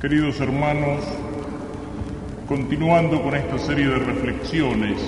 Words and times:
Queridos 0.00 0.38
hermanos, 0.42 1.04
continuando 2.46 3.22
con 3.22 3.34
esta 3.34 3.58
serie 3.58 3.86
de 3.86 3.98
reflexiones 3.98 5.00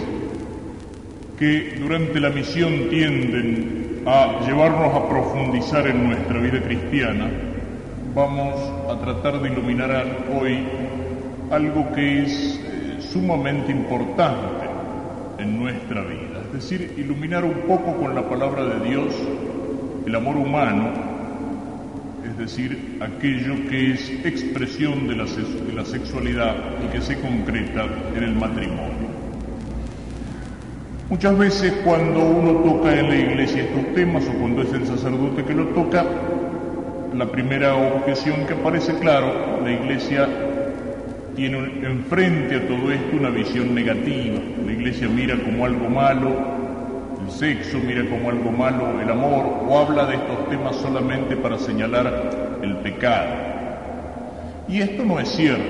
que 1.39 1.76
durante 1.78 2.18
la 2.18 2.30
misión 2.30 2.89
tienden 2.89 4.03
a 4.07 4.41
llevarnos 4.46 4.94
a 4.94 5.07
profundizar 5.07 5.87
en 5.87 6.08
nuestra 6.08 6.41
vida 6.41 6.62
cristiana, 6.62 7.28
vamos 8.14 8.55
a 8.91 8.98
tratar 8.98 9.43
de 9.43 9.51
iluminar 9.53 10.07
hoy 10.35 10.66
algo 11.50 11.93
que 11.93 12.23
es 12.23 12.59
eh, 12.64 12.96
sumamente 12.98 13.70
importante 13.70 14.64
en 15.36 15.61
nuestra 15.61 16.00
vida, 16.00 16.41
es 16.46 16.52
decir, 16.55 16.95
iluminar 16.96 17.45
un 17.45 17.61
poco 17.66 17.95
con 17.95 18.14
la 18.14 18.27
palabra 18.27 18.64
de 18.64 18.89
Dios 18.89 19.14
el 20.07 20.14
amor 20.14 20.36
humano 20.39 21.07
es 22.39 22.57
decir, 22.57 22.98
aquello 23.00 23.68
que 23.68 23.95
es 23.95 24.11
expresión 24.25 25.08
de 25.08 25.17
la, 25.17 25.25
de 25.25 25.72
la 25.72 25.85
sexualidad 25.85 26.54
y 26.85 26.93
que 26.93 27.00
se 27.00 27.18
concreta 27.18 27.85
en 28.14 28.22
el 28.22 28.35
matrimonio. 28.36 29.08
Muchas 31.11 31.36
veces 31.36 31.72
cuando 31.85 32.20
uno 32.24 32.52
toca 32.60 32.96
en 32.96 33.08
la 33.08 33.16
iglesia 33.16 33.62
estos 33.62 33.92
temas 33.92 34.24
o 34.28 34.38
cuando 34.38 34.62
es 34.62 34.72
el 34.72 34.86
sacerdote 34.86 35.42
que 35.42 35.52
lo 35.52 35.66
toca, 35.68 36.06
la 37.12 37.27
primera 37.27 37.74
objeción 37.74 38.46
que 38.46 38.55
aparece, 38.55 38.94
claro, 39.00 39.60
la 39.64 39.72
iglesia 39.72 40.28
tiene 41.34 41.58
enfrente 41.82 42.55
a 42.55 42.68
todo 42.68 42.92
esto 42.92 43.16
una 43.16 43.30
visión 43.30 43.74
negativa. 43.74 44.38
La 44.64 44.72
iglesia 44.72 45.08
mira 45.08 45.36
como 45.42 45.64
algo 45.64 45.88
malo 45.91 46.57
sexo, 47.38 47.78
mira 47.78 48.05
como 48.10 48.30
algo 48.30 48.51
malo 48.51 49.01
el 49.01 49.09
amor, 49.09 49.47
o 49.69 49.78
habla 49.78 50.06
de 50.06 50.16
estos 50.16 50.48
temas 50.48 50.74
solamente 50.77 51.37
para 51.37 51.56
señalar 51.56 52.59
el 52.62 52.77
pecado. 52.78 53.28
Y 54.69 54.80
esto 54.80 55.05
no 55.05 55.20
es 55.20 55.28
cierto, 55.28 55.62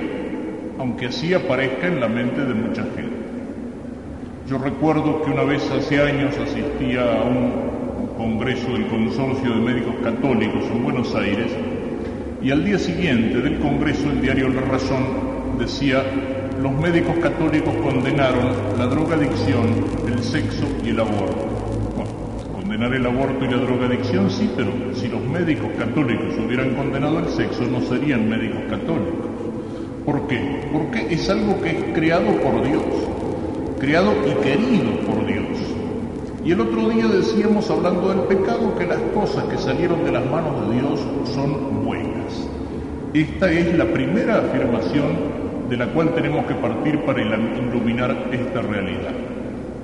aunque 0.79 1.07
así 1.07 1.35
aparezca 1.35 1.87
en 1.87 2.01
la 2.01 2.09
mente 2.09 2.43
de 2.43 2.55
mucha 2.55 2.83
gente. 2.83 3.19
Yo 4.49 4.57
recuerdo 4.57 5.23
que 5.23 5.30
una 5.30 5.43
vez 5.43 5.71
hace 5.71 6.01
años 6.01 6.35
asistía 6.38 7.02
a 7.02 7.25
un 7.25 8.09
congreso 8.16 8.73
del 8.73 8.87
Consorcio 8.87 9.51
de 9.51 9.60
Médicos 9.60 9.95
Católicos 10.03 10.65
en 10.73 10.82
Buenos 10.82 11.15
Aires 11.15 11.53
y 12.43 12.51
al 12.51 12.65
día 12.65 12.79
siguiente 12.79 13.43
del 13.43 13.59
congreso 13.59 14.10
el 14.10 14.23
diario 14.23 14.49
La 14.49 14.63
Razón 14.63 15.05
decía 15.59 16.03
los 16.63 16.73
médicos 16.73 17.16
católicos 17.19 17.75
condenaron 17.82 18.53
la 18.79 18.87
drogadicción, 18.87 19.85
el 20.09 20.23
sexo 20.23 20.66
y 20.82 20.88
el 20.88 21.01
aborto. 21.01 21.48
Condenar 22.79 23.01
el 23.01 23.07
aborto 23.07 23.45
y 23.45 23.48
la 23.48 23.57
drogadicción 23.57 24.30
sí, 24.30 24.48
pero 24.57 24.71
si 24.95 25.09
los 25.09 25.21
médicos 25.21 25.68
católicos 25.76 26.32
hubieran 26.38 26.76
condenado 26.76 27.18
el 27.18 27.29
sexo 27.29 27.65
no 27.65 27.80
serían 27.80 28.29
médicos 28.29 28.60
católicos. 28.70 29.26
¿Por 30.07 30.29
qué? 30.29 30.60
Porque 30.73 31.12
es 31.12 31.29
algo 31.29 31.60
que 31.60 31.70
es 31.70 31.85
creado 31.93 32.26
por 32.40 32.62
Dios, 32.65 32.85
creado 33.80 34.12
y 34.24 34.45
querido 34.45 34.93
por 35.09 35.26
Dios. 35.26 35.59
Y 36.45 36.52
el 36.52 36.60
otro 36.60 36.88
día 36.88 37.09
decíamos, 37.09 37.68
hablando 37.68 38.10
del 38.10 38.20
pecado, 38.29 38.73
que 38.79 38.87
las 38.87 39.01
cosas 39.13 39.42
que 39.46 39.59
salieron 39.59 40.04
de 40.04 40.13
las 40.13 40.24
manos 40.30 40.68
de 40.68 40.76
Dios 40.76 41.01
son 41.35 41.85
buenas. 41.85 42.48
Esta 43.13 43.51
es 43.51 43.76
la 43.76 43.87
primera 43.87 44.38
afirmación 44.38 45.16
de 45.68 45.76
la 45.79 45.87
cual 45.88 46.15
tenemos 46.15 46.46
que 46.46 46.54
partir 46.54 47.01
para 47.01 47.23
iluminar 47.23 48.29
esta 48.30 48.63
realidad. 48.63 49.38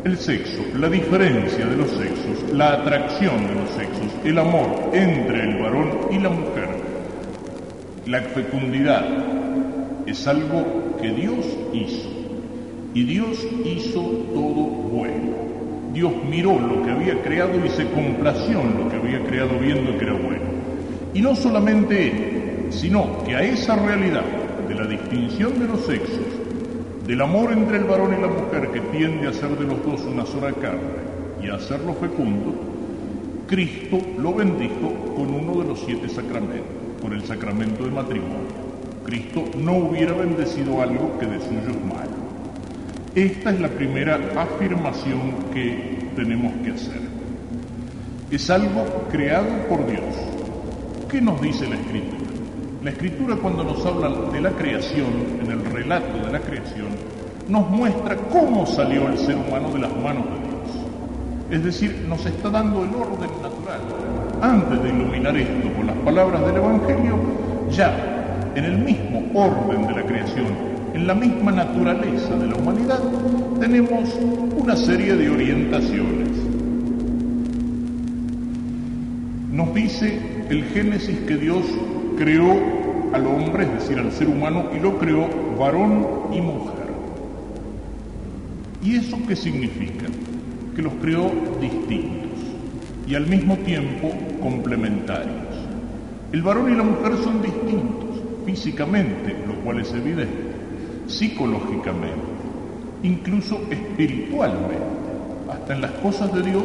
El 0.04 0.18
sexo, 0.18 0.60
la 0.78 0.90
diferencia 0.90 1.64
de 1.64 1.76
los 1.78 1.88
sexos, 1.92 2.52
la 2.52 2.74
atracción 2.74 3.46
de 3.46 3.54
los 3.54 3.70
sexos, 3.70 4.12
el 4.22 4.38
amor 4.38 4.90
entre 4.92 5.44
el 5.44 5.62
varón 5.62 5.92
y 6.10 6.18
la 6.18 6.28
mujer, 6.28 6.68
la 8.06 8.20
fecundidad, 8.20 9.02
es 10.04 10.26
algo 10.26 10.98
que 11.00 11.08
Dios 11.08 11.46
hizo. 11.72 12.10
Y 12.92 13.04
Dios 13.04 13.46
hizo 13.64 14.02
todo 14.34 14.66
bueno. 14.92 15.30
Dios 15.94 16.12
miró 16.28 16.58
lo 16.58 16.82
que 16.82 16.90
había 16.90 17.22
creado 17.22 17.64
y 17.64 17.70
se 17.70 17.86
complació 17.86 18.60
en 18.60 18.84
lo 18.84 18.90
que 18.90 18.96
había 18.96 19.24
creado 19.24 19.58
viendo 19.58 19.96
que 19.96 20.04
era 20.04 20.12
bueno. 20.12 20.44
Y 21.14 21.22
no 21.22 21.34
solamente 21.34 22.08
él, 22.08 22.66
sino 22.68 23.24
que 23.24 23.36
a 23.36 23.42
esa 23.42 23.74
realidad 23.74 24.24
de 24.68 24.74
la 24.74 24.86
distinción 24.86 25.58
de 25.58 25.66
los 25.66 25.86
sexos, 25.86 26.33
del 27.06 27.20
amor 27.20 27.52
entre 27.52 27.76
el 27.76 27.84
varón 27.84 28.14
y 28.16 28.20
la 28.20 28.28
mujer 28.28 28.70
que 28.72 28.80
tiende 28.96 29.28
a 29.28 29.32
ser 29.32 29.50
de 29.58 29.66
los 29.66 29.84
dos 29.84 30.00
una 30.02 30.24
sola 30.24 30.52
carne 30.52 31.04
y 31.42 31.48
a 31.48 31.56
hacerlo 31.56 31.94
fecundo, 31.94 32.54
Cristo 33.46 33.98
lo 34.18 34.34
bendijo 34.34 34.92
con 35.14 35.34
uno 35.34 35.60
de 35.62 35.68
los 35.68 35.80
siete 35.80 36.08
sacramentos, 36.08 36.66
con 37.02 37.12
el 37.12 37.22
sacramento 37.24 37.84
de 37.84 37.90
matrimonio. 37.90 38.64
Cristo 39.04 39.44
no 39.58 39.76
hubiera 39.76 40.14
bendecido 40.14 40.80
algo 40.80 41.18
que 41.18 41.26
de 41.26 41.38
suyo 41.40 41.70
es 41.70 41.84
malo. 41.84 42.24
Esta 43.14 43.50
es 43.50 43.60
la 43.60 43.68
primera 43.68 44.18
afirmación 44.34 45.34
que 45.52 46.08
tenemos 46.16 46.54
que 46.64 46.70
hacer. 46.70 47.00
Es 48.30 48.48
algo 48.48 49.06
creado 49.10 49.68
por 49.68 49.86
Dios. 49.86 50.02
¿Qué 51.10 51.20
nos 51.20 51.40
dice 51.40 51.68
la 51.68 51.76
Escritura? 51.76 52.23
La 52.84 52.90
escritura 52.90 53.34
cuando 53.36 53.64
nos 53.64 53.86
habla 53.86 54.10
de 54.30 54.42
la 54.42 54.50
creación, 54.50 55.06
en 55.42 55.50
el 55.50 55.64
relato 55.72 56.18
de 56.18 56.30
la 56.30 56.38
creación, 56.38 56.88
nos 57.48 57.70
muestra 57.70 58.14
cómo 58.30 58.66
salió 58.66 59.08
el 59.08 59.16
ser 59.16 59.36
humano 59.36 59.70
de 59.72 59.78
las 59.78 59.96
manos 59.96 60.26
de 60.26 60.38
Dios. 60.46 60.86
Es 61.50 61.64
decir, 61.64 62.04
nos 62.06 62.26
está 62.26 62.50
dando 62.50 62.84
el 62.84 62.90
orden 62.90 63.30
natural. 63.40 63.80
Antes 64.42 64.82
de 64.82 64.88
iluminar 64.90 65.34
esto 65.34 65.72
con 65.74 65.86
las 65.86 65.96
palabras 65.96 66.44
del 66.44 66.56
Evangelio, 66.56 67.18
ya 67.70 68.52
en 68.54 68.64
el 68.66 68.76
mismo 68.76 69.30
orden 69.32 69.86
de 69.86 69.94
la 69.94 70.02
creación, 70.02 70.46
en 70.92 71.06
la 71.06 71.14
misma 71.14 71.52
naturaleza 71.52 72.36
de 72.36 72.48
la 72.48 72.54
humanidad, 72.54 73.00
tenemos 73.60 74.14
una 74.58 74.76
serie 74.76 75.16
de 75.16 75.30
orientaciones. 75.30 76.28
Nos 79.52 79.72
dice 79.72 80.20
el 80.50 80.64
Génesis 80.64 81.18
que 81.20 81.36
Dios 81.38 81.64
creó 82.16 82.56
al 83.12 83.26
hombre, 83.26 83.64
es 83.64 83.72
decir, 83.74 83.98
al 83.98 84.12
ser 84.12 84.28
humano, 84.28 84.64
y 84.74 84.80
lo 84.80 84.98
creó 84.98 85.28
varón 85.58 86.06
y 86.32 86.40
mujer. 86.40 86.84
¿Y 88.82 88.96
eso 88.96 89.16
qué 89.26 89.36
significa? 89.36 90.06
Que 90.74 90.82
los 90.82 90.92
creó 90.94 91.30
distintos 91.60 92.30
y 93.06 93.14
al 93.14 93.26
mismo 93.26 93.56
tiempo 93.58 94.10
complementarios. 94.42 95.54
El 96.32 96.42
varón 96.42 96.72
y 96.72 96.76
la 96.76 96.82
mujer 96.82 97.16
son 97.22 97.40
distintos 97.40 98.20
físicamente, 98.44 99.36
lo 99.46 99.54
cual 99.62 99.80
es 99.80 99.92
evidente, 99.92 100.52
psicológicamente, 101.06 102.18
incluso 103.02 103.60
espiritualmente. 103.70 105.04
Hasta 105.50 105.74
en 105.74 105.80
las 105.82 105.92
cosas 105.92 106.34
de 106.34 106.42
Dios, 106.42 106.64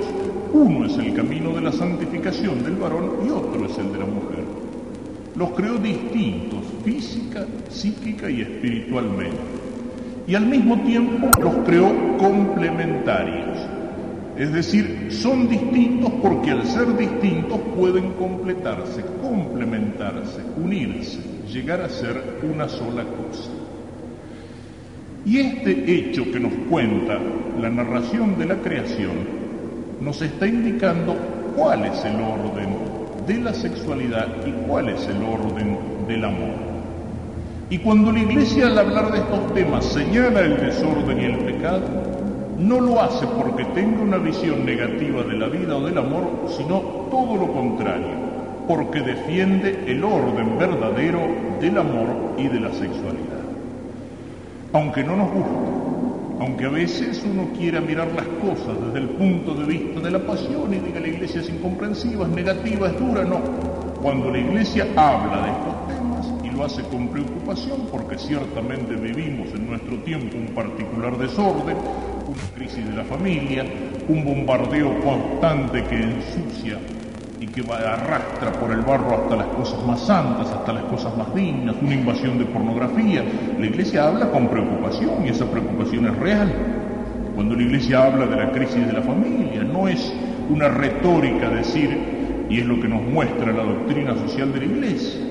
uno 0.51 0.85
es 0.85 0.97
el 0.97 1.13
camino 1.13 1.53
de 1.53 1.61
la 1.61 1.71
santificación 1.71 2.63
del 2.63 2.75
varón 2.75 3.11
y 3.25 3.29
otro 3.29 3.65
es 3.65 3.77
el 3.77 3.93
de 3.93 3.99
la 3.99 4.05
mujer 4.05 4.68
los 5.39 5.51
creó 5.51 5.77
distintos, 5.77 6.59
física, 6.83 7.45
psíquica 7.69 8.29
y 8.29 8.41
espiritualmente. 8.41 9.37
Y 10.27 10.35
al 10.35 10.45
mismo 10.45 10.81
tiempo 10.81 11.29
los 11.41 11.65
creó 11.65 12.17
complementarios. 12.17 13.57
Es 14.37 14.51
decir, 14.51 15.07
son 15.09 15.47
distintos 15.47 16.11
porque 16.21 16.51
al 16.51 16.65
ser 16.65 16.95
distintos 16.97 17.57
pueden 17.77 18.11
completarse, 18.13 19.01
complementarse, 19.21 20.41
unirse, 20.57 21.19
llegar 21.49 21.81
a 21.81 21.89
ser 21.89 22.21
una 22.43 22.67
sola 22.67 23.03
cosa. 23.03 23.49
Y 25.25 25.37
este 25.37 25.71
hecho 25.89 26.29
que 26.33 26.39
nos 26.41 26.53
cuenta 26.69 27.17
la 27.61 27.69
narración 27.69 28.37
de 28.37 28.45
la 28.45 28.55
creación 28.57 29.39
nos 30.01 30.21
está 30.21 30.47
indicando 30.47 31.15
cuál 31.55 31.85
es 31.85 32.03
el 32.03 32.15
orden 32.15 32.88
de 33.29 33.39
la 33.39 33.53
sexualidad 33.53 34.27
y 34.43 34.51
cuál 34.67 34.89
es 34.89 35.07
el 35.07 35.23
orden 35.23 35.77
del 36.07 36.25
amor. 36.25 36.55
Y 37.69 37.77
cuando 37.77 38.11
la 38.11 38.21
Iglesia 38.21 38.65
al 38.65 38.79
hablar 38.79 39.11
de 39.11 39.19
estos 39.19 39.53
temas 39.53 39.85
señala 39.85 40.39
el 40.39 40.57
desorden 40.57 41.21
y 41.21 41.25
el 41.25 41.37
pecado, 41.37 41.85
no 42.57 42.81
lo 42.81 42.99
hace 42.99 43.27
porque 43.27 43.65
tenga 43.65 44.01
una 44.01 44.17
visión 44.17 44.65
negativa 44.65 45.21
de 45.21 45.37
la 45.37 45.45
vida 45.45 45.77
o 45.77 45.85
del 45.85 45.99
amor, 45.99 46.23
sino 46.57 46.79
todo 47.11 47.35
lo 47.35 47.53
contrario, 47.53 48.17
porque 48.67 49.01
defiende 49.01 49.83
el 49.85 50.03
orden 50.03 50.57
verdadero 50.57 51.19
del 51.61 51.77
amor 51.77 52.07
y 52.35 52.47
de 52.47 52.59
la 52.59 52.71
sexualidad. 52.71 53.45
Aunque 54.73 55.03
no 55.03 55.15
nos 55.15 55.31
guste, 55.31 55.88
aunque 56.39 56.65
a 56.65 56.69
veces 56.69 57.21
uno 57.25 57.49
quiera 57.57 57.81
mirar 57.81 58.07
las 58.13 58.25
cosas 58.41 58.77
desde 58.85 58.99
el 58.99 59.09
punto 59.09 59.53
de 59.55 59.65
vista 59.65 59.99
de 59.99 60.11
la 60.11 60.19
pasión 60.19 60.73
y 60.73 60.77
diga 60.77 60.99
la 60.99 61.07
iglesia 61.07 61.41
es 61.41 61.49
incomprensiva, 61.49 62.25
es 62.25 62.31
negativa, 62.31 62.87
es 62.87 62.99
dura, 62.99 63.23
no. 63.25 63.39
Cuando 64.01 64.31
la 64.31 64.39
iglesia 64.39 64.87
habla 64.95 65.43
de 65.43 65.51
estos 65.51 65.87
temas 65.87 66.33
y 66.43 66.49
lo 66.55 66.63
hace 66.63 66.81
con 66.83 67.09
preocupación, 67.09 67.87
porque 67.91 68.17
ciertamente 68.17 68.95
vivimos 68.95 69.49
en 69.53 69.67
nuestro 69.67 69.97
tiempo 69.99 70.37
un 70.37 70.53
particular 70.53 71.17
desorden, 71.17 71.77
una 71.77 72.55
crisis 72.55 72.87
de 72.87 72.95
la 72.95 73.03
familia, 73.03 73.65
un 74.07 74.23
bombardeo 74.23 74.97
constante 75.01 75.83
que 75.83 75.95
ensucia 75.95 76.77
y 77.39 77.47
que 77.47 77.61
arrastra 77.71 78.51
por 78.59 78.71
el 78.71 78.81
barro 78.81 79.23
hasta 79.23 79.35
las 79.37 79.47
cosas 79.47 79.85
más 79.85 80.05
santas, 80.05 80.51
hasta 80.51 80.73
las 80.73 80.83
cosas 80.83 81.15
más 81.17 81.33
dignas, 81.33 81.75
una 81.81 81.95
invasión 81.95 82.37
de 82.37 82.45
pornografía. 82.45 83.23
La 83.57 83.65
iglesia 83.65 84.07
habla 84.07 84.29
con 84.29 84.47
preocupación 84.49 85.25
y 85.25 85.29
esa 85.29 85.49
preocupación 85.49 86.07
es 86.07 86.17
real. 86.17 86.51
Cuando 87.35 87.55
la 87.55 87.63
iglesia 87.63 88.03
habla 88.03 88.25
de 88.25 88.35
la 88.35 88.51
crisis 88.51 88.85
de 88.85 88.93
la 88.93 89.01
familia, 89.01 89.63
no 89.63 89.87
es 89.87 90.13
una 90.49 90.67
retórica 90.67 91.49
decir, 91.49 91.97
y 92.49 92.59
es 92.59 92.65
lo 92.65 92.79
que 92.81 92.87
nos 92.87 93.01
muestra 93.03 93.53
la 93.53 93.63
doctrina 93.63 94.15
social 94.15 94.51
de 94.51 94.59
la 94.59 94.65
iglesia, 94.65 95.21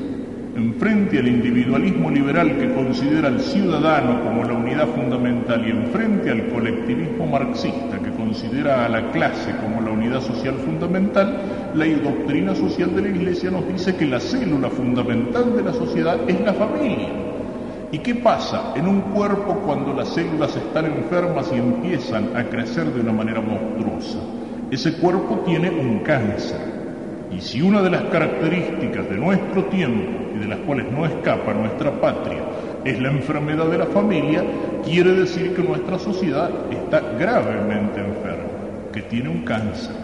enfrente 0.56 1.18
al 1.18 1.28
individualismo 1.28 2.10
liberal 2.10 2.56
que 2.56 2.72
considera 2.72 3.28
al 3.28 3.40
ciudadano 3.40 4.22
como 4.22 4.44
la 4.44 4.54
unidad 4.54 4.86
fundamental 4.88 5.66
y 5.66 5.70
enfrente 5.70 6.30
al 6.30 6.48
colectivismo 6.48 7.26
marxista 7.26 7.87
considera 8.28 8.84
a 8.84 8.90
la 8.90 9.10
clase 9.10 9.54
como 9.56 9.80
la 9.80 9.90
unidad 9.90 10.20
social 10.20 10.54
fundamental, 10.56 11.72
la 11.72 11.86
doctrina 11.86 12.54
social 12.54 12.94
de 12.94 13.00
la 13.00 13.08
Iglesia 13.08 13.50
nos 13.50 13.66
dice 13.66 13.96
que 13.96 14.04
la 14.04 14.20
célula 14.20 14.68
fundamental 14.68 15.56
de 15.56 15.62
la 15.62 15.72
sociedad 15.72 16.18
es 16.28 16.38
la 16.42 16.52
familia. 16.52 17.08
¿Y 17.90 17.98
qué 18.00 18.16
pasa 18.16 18.74
en 18.76 18.86
un 18.86 19.00
cuerpo 19.00 19.62
cuando 19.64 19.94
las 19.94 20.10
células 20.10 20.54
están 20.54 20.84
enfermas 20.84 21.50
y 21.54 21.56
empiezan 21.56 22.36
a 22.36 22.44
crecer 22.44 22.92
de 22.92 23.00
una 23.00 23.12
manera 23.12 23.40
monstruosa? 23.40 24.18
Ese 24.70 24.92
cuerpo 24.98 25.42
tiene 25.46 25.70
un 25.70 26.00
cáncer. 26.00 26.60
Y 27.34 27.40
si 27.40 27.62
una 27.62 27.80
de 27.80 27.88
las 27.88 28.02
características 28.12 29.08
de 29.08 29.16
nuestro 29.16 29.64
tiempo 29.64 30.36
y 30.36 30.40
de 30.40 30.48
las 30.48 30.58
cuales 30.58 30.84
no 30.92 31.06
escapa 31.06 31.54
nuestra 31.54 31.98
patria 31.98 32.42
es 32.84 33.00
la 33.00 33.10
enfermedad 33.10 33.66
de 33.66 33.78
la 33.78 33.86
familia, 33.86 34.44
quiere 34.84 35.12
decir 35.12 35.54
que 35.54 35.62
nuestra 35.62 35.98
sociedad 35.98 36.50
está 36.70 37.00
gravemente 37.18 38.00
enferma, 38.00 38.48
que 38.92 39.02
tiene 39.02 39.28
un 39.28 39.44
cáncer. 39.44 39.94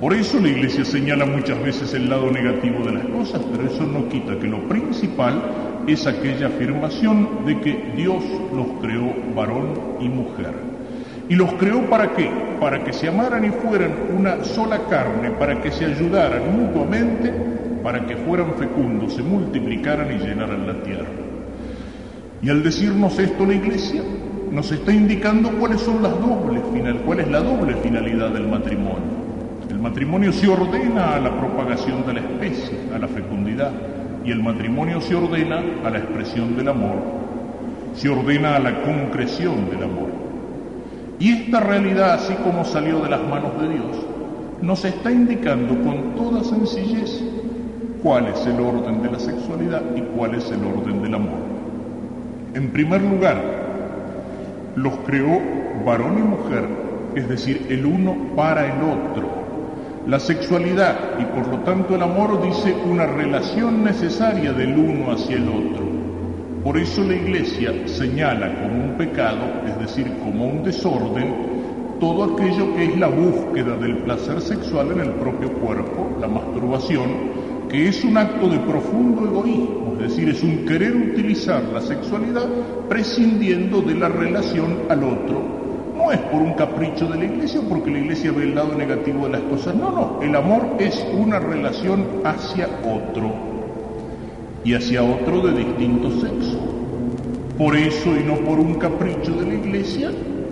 Por 0.00 0.12
eso 0.12 0.38
la 0.40 0.48
Iglesia 0.48 0.84
señala 0.84 1.24
muchas 1.24 1.62
veces 1.62 1.94
el 1.94 2.10
lado 2.10 2.30
negativo 2.30 2.84
de 2.84 2.92
las 2.92 3.04
cosas, 3.06 3.40
pero 3.50 3.66
eso 3.66 3.86
no 3.86 4.08
quita 4.08 4.38
que 4.38 4.46
lo 4.46 4.68
principal 4.68 5.42
es 5.86 6.06
aquella 6.06 6.48
afirmación 6.48 7.46
de 7.46 7.58
que 7.60 7.92
Dios 7.96 8.22
los 8.54 8.66
creó 8.82 9.14
varón 9.34 9.68
y 10.00 10.08
mujer. 10.08 10.52
¿Y 11.28 11.34
los 11.34 11.52
creó 11.54 11.80
para 11.88 12.12
qué? 12.14 12.30
Para 12.60 12.84
que 12.84 12.92
se 12.92 13.08
amaran 13.08 13.44
y 13.44 13.48
fueran 13.48 13.92
una 14.16 14.44
sola 14.44 14.80
carne, 14.88 15.30
para 15.30 15.60
que 15.62 15.72
se 15.72 15.86
ayudaran 15.86 16.42
mutuamente, 16.54 17.32
para 17.82 18.06
que 18.06 18.16
fueran 18.16 18.52
fecundos, 18.54 19.14
se 19.14 19.22
multiplicaran 19.22 20.14
y 20.14 20.18
llenaran 20.18 20.66
la 20.66 20.74
tierra. 20.82 21.06
Y 22.46 22.48
al 22.48 22.62
decirnos 22.62 23.18
esto 23.18 23.44
la 23.44 23.54
Iglesia, 23.54 24.02
nos 24.52 24.70
está 24.70 24.92
indicando 24.92 25.50
cuáles 25.58 25.80
son 25.80 26.00
las 26.00 26.12
dobles 26.20 26.62
final, 26.72 26.98
cuál 26.98 27.18
es 27.18 27.28
la 27.28 27.40
doble 27.40 27.74
finalidad 27.82 28.30
del 28.30 28.46
matrimonio. 28.46 29.02
El 29.68 29.80
matrimonio 29.80 30.32
se 30.32 30.46
ordena 30.46 31.16
a 31.16 31.18
la 31.18 31.36
propagación 31.36 32.06
de 32.06 32.12
la 32.12 32.20
especie, 32.20 32.78
a 32.94 33.00
la 33.00 33.08
fecundidad, 33.08 33.72
y 34.24 34.30
el 34.30 34.44
matrimonio 34.44 35.00
se 35.00 35.16
ordena 35.16 35.60
a 35.84 35.90
la 35.90 35.98
expresión 35.98 36.56
del 36.56 36.68
amor, 36.68 36.94
se 37.96 38.10
ordena 38.10 38.54
a 38.54 38.60
la 38.60 38.80
concreción 38.82 39.68
del 39.68 39.82
amor. 39.82 40.10
Y 41.18 41.32
esta 41.32 41.58
realidad, 41.58 42.12
así 42.12 42.34
como 42.44 42.64
salió 42.64 43.00
de 43.00 43.10
las 43.10 43.26
manos 43.28 43.60
de 43.60 43.70
Dios, 43.70 43.96
nos 44.62 44.84
está 44.84 45.10
indicando 45.10 45.74
con 45.82 46.14
toda 46.14 46.44
sencillez 46.44 47.24
cuál 48.04 48.28
es 48.28 48.46
el 48.46 48.60
orden 48.60 49.02
de 49.02 49.10
la 49.10 49.18
sexualidad 49.18 49.82
y 49.96 50.00
cuál 50.16 50.36
es 50.36 50.48
el 50.52 50.64
orden 50.64 51.02
del 51.02 51.14
amor. 51.16 51.55
En 52.56 52.70
primer 52.70 53.02
lugar, 53.02 53.36
los 54.76 54.96
creó 55.04 55.42
varón 55.84 56.18
y 56.18 56.22
mujer, 56.22 56.64
es 57.14 57.28
decir, 57.28 57.66
el 57.68 57.84
uno 57.84 58.16
para 58.34 58.64
el 58.64 58.82
otro. 58.82 59.28
La 60.06 60.18
sexualidad 60.18 60.96
y 61.18 61.24
por 61.26 61.48
lo 61.48 61.58
tanto 61.64 61.96
el 61.96 62.02
amor 62.02 62.40
dice 62.42 62.74
una 62.90 63.04
relación 63.04 63.84
necesaria 63.84 64.54
del 64.54 64.70
uno 64.70 65.12
hacia 65.12 65.36
el 65.36 65.46
otro. 65.46 65.84
Por 66.64 66.78
eso 66.78 67.04
la 67.04 67.16
Iglesia 67.16 67.74
señala 67.84 68.54
como 68.62 68.84
un 68.84 68.94
pecado, 68.96 69.44
es 69.68 69.78
decir, 69.78 70.10
como 70.24 70.46
un 70.46 70.64
desorden, 70.64 71.34
todo 72.00 72.24
aquello 72.24 72.74
que 72.74 72.86
es 72.86 72.96
la 72.96 73.08
búsqueda 73.08 73.76
del 73.76 73.98
placer 73.98 74.40
sexual 74.40 74.92
en 74.92 75.00
el 75.00 75.10
propio 75.10 75.52
cuerpo, 75.52 76.08
la 76.18 76.28
masturbación, 76.28 77.10
que 77.68 77.88
es 77.88 78.02
un 78.02 78.16
acto 78.16 78.48
de 78.48 78.58
profundo 78.60 79.26
egoísmo, 79.26 79.85
es 79.98 80.10
decir, 80.10 80.28
es 80.28 80.42
un 80.42 80.66
querer 80.66 80.94
utilizar 80.94 81.62
la 81.72 81.80
sexualidad 81.80 82.46
prescindiendo 82.88 83.80
de 83.80 83.94
la 83.94 84.08
relación 84.08 84.82
al 84.90 85.02
otro. 85.04 85.42
No 85.96 86.12
es 86.12 86.18
por 86.18 86.42
un 86.42 86.52
capricho 86.52 87.06
de 87.06 87.18
la 87.18 87.24
iglesia 87.24 87.60
porque 87.66 87.90
la 87.90 87.98
iglesia 87.98 88.30
ve 88.30 88.44
el 88.44 88.54
lado 88.54 88.74
negativo 88.74 89.24
de 89.24 89.32
las 89.32 89.40
cosas, 89.42 89.74
no, 89.74 89.90
no, 89.90 90.20
el 90.22 90.34
amor 90.36 90.76
es 90.78 91.02
una 91.16 91.38
relación 91.38 92.04
hacia 92.24 92.68
otro 92.84 93.32
y 94.64 94.74
hacia 94.74 95.02
otro 95.02 95.40
de 95.40 95.64
distinto 95.64 96.10
sexo. 96.20 96.58
Por 97.56 97.74
eso 97.74 98.14
y 98.14 98.22
no 98.22 98.34
por 98.44 98.58
un 98.58 98.74
capricho 98.74 99.32
de 99.32 99.46
la 99.46 99.54
Iglesia, 99.54 100.10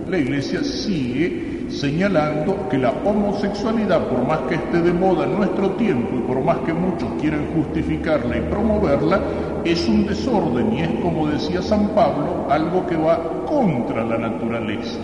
la 0.09 0.17
Iglesia 0.17 0.63
sigue 0.63 1.54
señalando 1.69 2.67
que 2.69 2.77
la 2.77 2.91
homosexualidad, 3.03 4.07
por 4.07 4.25
más 4.27 4.39
que 4.49 4.55
esté 4.55 4.81
de 4.81 4.93
moda 4.93 5.25
en 5.25 5.37
nuestro 5.37 5.71
tiempo 5.71 6.15
y 6.17 6.21
por 6.21 6.43
más 6.43 6.57
que 6.59 6.73
muchos 6.73 7.09
quieran 7.19 7.47
justificarla 7.55 8.37
y 8.37 8.41
promoverla, 8.41 9.19
es 9.63 9.87
un 9.87 10.05
desorden 10.05 10.73
y 10.73 10.81
es, 10.81 10.89
como 11.01 11.27
decía 11.27 11.61
San 11.61 11.89
Pablo, 11.89 12.47
algo 12.49 12.85
que 12.85 12.95
va 12.95 13.45
contra 13.45 14.03
la 14.03 14.17
naturaleza. 14.17 14.99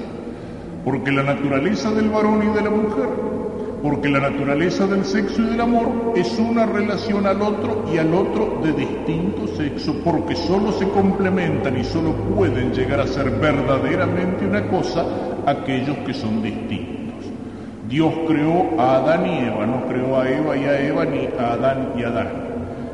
Porque 0.85 1.11
la 1.11 1.23
naturaleza 1.23 1.91
del 1.91 2.09
varón 2.09 2.43
y 2.43 2.55
de 2.55 2.61
la 2.61 2.69
mujer 2.69 3.40
porque 3.81 4.09
la 4.09 4.19
naturaleza 4.19 4.85
del 4.85 5.03
sexo 5.03 5.41
y 5.41 5.45
del 5.45 5.61
amor 5.61 6.13
es 6.15 6.37
una 6.37 6.65
relación 6.65 7.25
al 7.25 7.41
otro 7.41 7.85
y 7.91 7.97
al 7.97 8.13
otro 8.13 8.59
de 8.63 8.73
distinto 8.73 9.47
sexo, 9.55 9.95
porque 10.03 10.35
solo 10.35 10.71
se 10.71 10.87
complementan 10.89 11.77
y 11.77 11.83
solo 11.83 12.13
pueden 12.13 12.73
llegar 12.73 12.99
a 12.99 13.07
ser 13.07 13.31
verdaderamente 13.31 14.45
una 14.45 14.67
cosa 14.67 15.05
aquellos 15.45 15.97
que 15.99 16.13
son 16.13 16.43
distintos. 16.43 17.25
Dios 17.89 18.13
creó 18.27 18.79
a 18.79 18.97
Adán 18.97 19.25
y 19.25 19.39
Eva, 19.39 19.65
no 19.65 19.85
creó 19.87 20.19
a 20.19 20.29
Eva 20.29 20.55
y 20.55 20.63
a 20.63 20.79
Eva 20.79 21.05
ni 21.05 21.27
a 21.37 21.53
Adán 21.53 21.93
y 21.97 22.03
a 22.03 22.07
Adán. 22.07 22.27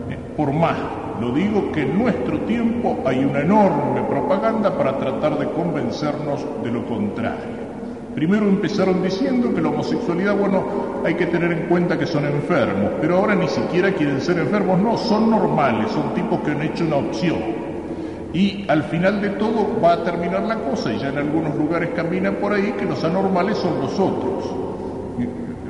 Eh, 0.10 0.18
por 0.36 0.54
más, 0.54 0.78
lo 1.20 1.32
digo 1.32 1.72
que 1.72 1.82
en 1.82 2.00
nuestro 2.00 2.40
tiempo 2.42 3.00
hay 3.06 3.24
una 3.24 3.42
enorme 3.42 4.02
propaganda 4.04 4.76
para 4.76 4.98
tratar 4.98 5.38
de 5.38 5.50
convencernos 5.50 6.46
de 6.64 6.72
lo 6.72 6.86
contrario. 6.86 7.67
Primero 8.18 8.48
empezaron 8.48 9.04
diciendo 9.04 9.54
que 9.54 9.62
la 9.62 9.70
homosexualidad, 9.70 10.36
bueno, 10.36 10.66
hay 11.06 11.14
que 11.14 11.28
tener 11.28 11.52
en 11.52 11.68
cuenta 11.68 12.00
que 12.00 12.08
son 12.08 12.26
enfermos, 12.26 12.94
pero 13.00 13.18
ahora 13.18 13.36
ni 13.36 13.48
siquiera 13.48 13.94
quieren 13.94 14.20
ser 14.20 14.40
enfermos, 14.40 14.80
no, 14.80 14.98
son 14.98 15.30
normales, 15.30 15.92
son 15.92 16.16
tipos 16.16 16.40
que 16.40 16.50
han 16.50 16.64
hecho 16.64 16.84
una 16.86 16.96
opción. 16.96 17.38
Y 18.34 18.66
al 18.70 18.82
final 18.86 19.22
de 19.22 19.30
todo 19.30 19.68
va 19.80 19.94
a 19.94 20.04
terminar 20.04 20.42
la 20.46 20.56
cosa, 20.56 20.92
y 20.92 20.98
ya 20.98 21.10
en 21.10 21.20
algunos 21.20 21.56
lugares 21.58 21.92
caminan 21.96 22.38
por 22.38 22.54
ahí 22.54 22.72
que 22.72 22.86
los 22.86 23.04
anormales 23.04 23.56
son 23.60 23.80
los 23.80 23.94
otros. 24.00 24.52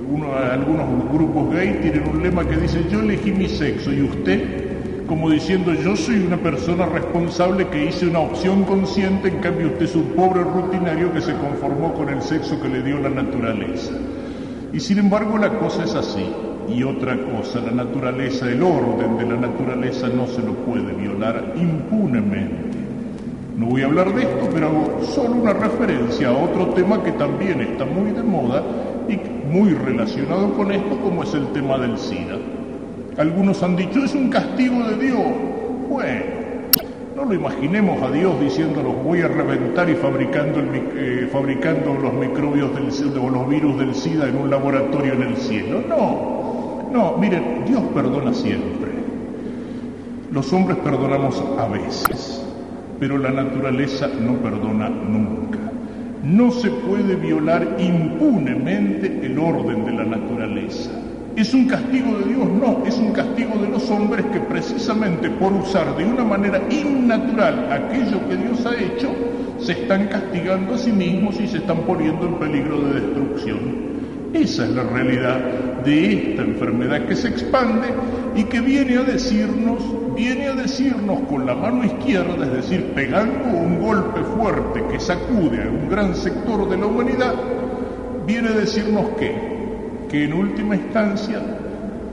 Uno, 0.09 0.27
algunos 0.33 1.11
grupos 1.11 1.53
gay 1.53 1.79
tienen 1.81 2.07
un 2.07 2.23
lema 2.23 2.47
que 2.47 2.55
dice, 2.55 2.81
yo 2.89 3.01
elegí 3.01 3.33
mi 3.33 3.49
sexo 3.49 3.91
y 3.91 4.03
usted 4.03 4.66
como 5.07 5.29
diciendo 5.29 5.73
yo 5.73 5.95
soy 5.95 6.17
una 6.19 6.37
persona 6.37 6.85
responsable 6.85 7.67
que 7.67 7.85
hice 7.85 8.07
una 8.07 8.19
opción 8.19 8.65
consciente, 8.65 9.29
en 9.29 9.39
cambio 9.39 9.67
usted 9.67 9.83
es 9.83 9.95
un 9.95 10.09
pobre 10.09 10.43
rutinario 10.43 11.13
que 11.13 11.21
se 11.21 11.33
conformó 11.33 11.93
con 11.93 12.09
el 12.09 12.21
sexo 12.21 12.61
que 12.61 12.67
le 12.67 12.83
dio 12.83 12.99
la 12.99 13.09
naturaleza. 13.09 13.93
Y 14.73 14.79
sin 14.79 14.99
embargo 14.99 15.37
la 15.37 15.57
cosa 15.57 15.85
es 15.85 15.95
así. 15.95 16.25
Y 16.67 16.83
otra 16.83 17.17
cosa, 17.17 17.61
la 17.61 17.71
naturaleza, 17.71 18.49
el 18.51 18.61
orden 18.61 19.17
de 19.17 19.25
la 19.25 19.37
naturaleza 19.37 20.09
no 20.09 20.27
se 20.27 20.41
lo 20.41 20.53
puede 20.53 20.93
violar 20.93 21.53
impunemente. 21.55 22.77
No 23.55 23.67
voy 23.67 23.83
a 23.83 23.85
hablar 23.85 24.13
de 24.13 24.23
esto, 24.23 24.49
pero 24.53 24.67
hago 24.67 25.01
solo 25.03 25.35
una 25.35 25.53
referencia 25.53 26.27
a 26.27 26.33
otro 26.33 26.67
tema 26.73 27.01
que 27.01 27.13
también 27.13 27.61
está 27.61 27.85
muy 27.85 28.11
de 28.11 28.23
moda 28.23 28.61
y 29.07 29.17
muy 29.47 29.73
relacionado 29.73 30.53
con 30.53 30.71
esto, 30.73 30.99
como 30.99 31.23
es 31.23 31.33
el 31.33 31.47
tema 31.53 31.77
del 31.77 31.97
SIDA. 31.97 32.56
Algunos 33.17 33.63
han 33.63 33.75
dicho, 33.75 34.03
es 34.03 34.13
un 34.13 34.29
castigo 34.29 34.83
de 34.83 34.95
Dios. 34.95 35.23
Bueno, 35.89 36.21
no 37.15 37.25
lo 37.25 37.33
imaginemos 37.33 37.99
a 38.03 38.11
Dios 38.11 38.39
diciendo 38.39 38.83
los 38.83 39.03
voy 39.03 39.21
a 39.21 39.27
reventar 39.27 39.89
y 39.89 39.95
fabricando, 39.95 40.59
eh, 40.95 41.27
los 41.99 42.13
microbios 42.13 42.75
del, 42.75 43.17
o 43.17 43.29
los 43.31 43.49
virus 43.49 43.79
del 43.79 43.95
SIDA 43.95 44.29
en 44.29 44.37
un 44.37 44.51
laboratorio 44.51 45.13
en 45.13 45.23
el 45.23 45.35
cielo. 45.35 45.81
No, 45.89 46.91
no, 46.93 47.17
miren, 47.17 47.65
Dios 47.65 47.81
perdona 47.91 48.35
siempre. 48.35 48.91
Los 50.31 50.53
hombres 50.53 50.77
perdonamos 50.77 51.43
a 51.57 51.67
veces, 51.69 52.45
pero 52.99 53.17
la 53.17 53.31
naturaleza 53.31 54.07
no 54.21 54.33
perdona 54.33 54.89
nunca. 54.89 55.57
No 56.23 56.51
se 56.51 56.69
puede 56.69 57.15
violar 57.15 57.77
impunemente 57.79 59.25
el 59.25 59.39
orden 59.39 59.85
de 59.85 59.91
la 59.93 60.03
naturaleza. 60.03 60.91
¿Es 61.37 61.53
un 61.53 61.67
castigo 61.67 62.17
de 62.17 62.33
Dios? 62.33 62.49
No, 62.49 62.83
es 62.83 62.97
un 62.97 63.11
castigo 63.11 63.59
de 63.59 63.69
los 63.69 63.87
hombres 63.91 64.25
que 64.33 64.39
precisamente 64.39 65.29
por 65.29 65.53
usar 65.53 65.95
de 65.95 66.03
una 66.03 66.23
manera 66.23 66.59
innatural 66.67 67.71
aquello 67.71 68.27
que 68.27 68.37
Dios 68.37 68.65
ha 68.65 68.73
hecho, 68.73 69.13
se 69.59 69.73
están 69.73 70.07
castigando 70.07 70.73
a 70.73 70.79
sí 70.79 70.91
mismos 70.91 71.39
y 71.39 71.47
se 71.47 71.57
están 71.57 71.81
poniendo 71.81 72.25
en 72.25 72.39
peligro 72.39 72.81
de 72.81 73.01
destrucción. 73.01 73.59
Esa 74.33 74.65
es 74.65 74.71
la 74.71 74.81
realidad 74.81 75.39
de 75.85 76.31
esta 76.31 76.41
enfermedad 76.41 77.05
que 77.05 77.15
se 77.15 77.27
expande 77.27 77.89
y 78.35 78.45
que 78.45 78.59
viene 78.59 78.97
a 78.97 79.03
decirnos, 79.03 79.83
viene 80.15 80.47
a 80.47 80.55
decirnos 80.55 81.19
con 81.29 81.45
la 81.45 81.53
mano 81.53 81.83
izquierda, 81.85 82.47
es 82.47 82.51
decir, 82.51 82.93
pegando 82.95 83.55
un 83.55 83.79
golpe 83.79 84.21
fuerte 84.35 84.83
que 84.91 84.99
sacude 84.99 85.61
a 85.61 85.69
un 85.69 85.87
gran 85.87 86.15
sector 86.15 86.67
de 86.67 86.77
la 86.77 86.87
humanidad, 86.87 87.35
viene 88.25 88.49
a 88.49 88.53
decirnos 88.53 89.09
que, 89.19 89.46
que 90.09 90.23
en 90.23 90.33
última 90.33 90.75
instancia 90.75 91.41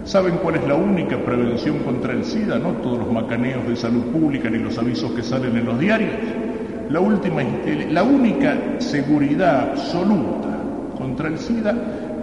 ¿Saben 0.05 0.37
cuál 0.43 0.57
es 0.57 0.69
la 0.69 0.75
única 0.75 1.17
prevención 1.17 1.79
contra 1.79 2.13
el 2.13 2.27
SIDA? 2.27 2.59
No 2.59 2.73
todos 2.73 2.99
los 2.99 3.11
macaneos 3.11 3.67
de 3.67 3.75
salud 3.75 4.03
pública 4.13 4.51
ni 4.51 4.59
los 4.59 4.77
avisos 4.77 5.11
que 5.13 5.23
salen 5.23 5.57
en 5.57 5.65
los 5.65 5.81
diarios. 5.81 6.13
La, 6.91 7.01
última, 7.01 7.43
la 7.91 8.03
única 8.03 8.55
seguridad 8.81 9.71
absoluta 9.71 10.59
contra 10.99 11.29
el 11.29 11.39
SIDA 11.39 11.75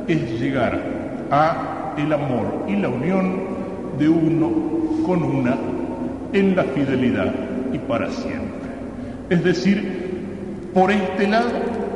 es 0.08 0.40
llegar 0.40 0.80
a 1.32 1.96
el 1.98 2.14
amor 2.14 2.66
y 2.68 2.76
la 2.76 2.90
unión 2.90 3.40
de 3.98 4.08
uno 4.08 4.52
con 5.04 5.24
una 5.24 5.58
en 6.34 6.56
la 6.56 6.64
fidelidad 6.66 7.34
y 7.74 7.80
para 7.80 8.12
siempre. 8.12 8.70
Es 9.32 9.44
decir, 9.44 10.70
por 10.72 10.92
este 10.92 11.28
lado, 11.28 11.50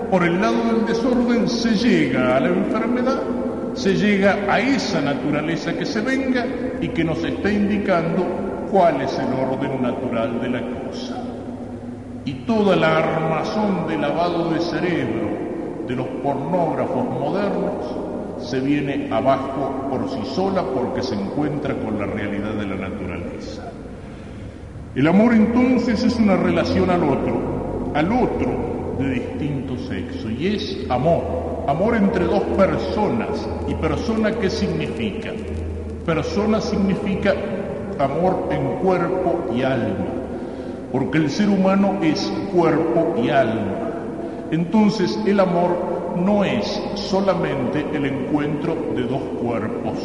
por 0.09 0.23
el 0.23 0.41
lado 0.41 0.73
del 0.73 0.87
desorden 0.87 1.47
se 1.47 1.75
llega 1.75 2.37
a 2.37 2.39
la 2.39 2.47
enfermedad 2.47 3.34
se 3.75 3.93
llega 3.93 4.45
a 4.49 4.59
esa 4.59 5.01
naturaleza 5.01 5.73
que 5.73 5.85
se 5.85 6.01
venga 6.01 6.45
y 6.81 6.87
que 6.89 7.03
nos 7.03 7.23
está 7.23 7.51
indicando 7.51 8.25
cuál 8.71 9.01
es 9.01 9.17
el 9.19 9.33
orden 9.33 9.81
natural 9.81 10.41
de 10.41 10.49
la 10.49 10.61
cosa. 10.61 11.21
Y 12.23 12.33
toda 12.45 12.75
la 12.75 12.97
armazón 12.97 13.87
de 13.87 13.97
lavado 13.97 14.51
de 14.51 14.61
cerebro 14.61 15.29
de 15.87 15.95
los 15.95 16.07
pornógrafos 16.23 17.05
modernos 17.05 18.49
se 18.49 18.59
viene 18.59 19.07
abajo 19.11 19.87
por 19.89 20.09
sí 20.09 20.21
sola 20.33 20.63
porque 20.63 21.03
se 21.03 21.15
encuentra 21.15 21.75
con 21.75 21.99
la 21.99 22.05
realidad 22.05 22.53
de 22.53 22.65
la 22.65 22.75
naturaleza. 22.75 23.71
El 24.95 25.07
amor 25.07 25.33
entonces 25.33 26.03
es 26.03 26.15
una 26.15 26.37
relación 26.37 26.89
al 26.89 27.03
otro, 27.03 27.91
al 27.93 28.11
otro 28.11 28.95
de 28.97 29.09
distinto 29.09 29.77
sexo, 29.77 30.29
y 30.29 30.47
es 30.47 30.85
amor 30.89 31.44
Amor 31.67 31.95
entre 31.95 32.25
dos 32.25 32.43
personas. 32.55 33.49
¿Y 33.67 33.73
persona 33.73 34.31
qué 34.33 34.51
significa? 34.51 35.31
Persona 36.05 36.61
significa 36.61 37.33
amor 37.97 38.49
en 38.51 38.77
cuerpo 38.83 39.45
y 39.51 39.63
alma, 39.63 40.05
porque 40.91 41.17
el 41.17 41.29
ser 41.31 41.49
humano 41.49 41.97
es 42.03 42.31
cuerpo 42.53 43.15
y 43.19 43.29
alma. 43.29 43.79
Entonces 44.51 45.19
el 45.25 45.39
amor 45.39 45.75
no 46.23 46.43
es 46.43 46.79
solamente 46.93 47.83
el 47.93 48.05
encuentro 48.05 48.75
de 48.95 49.01
dos 49.03 49.21
cuerpos. 49.41 49.97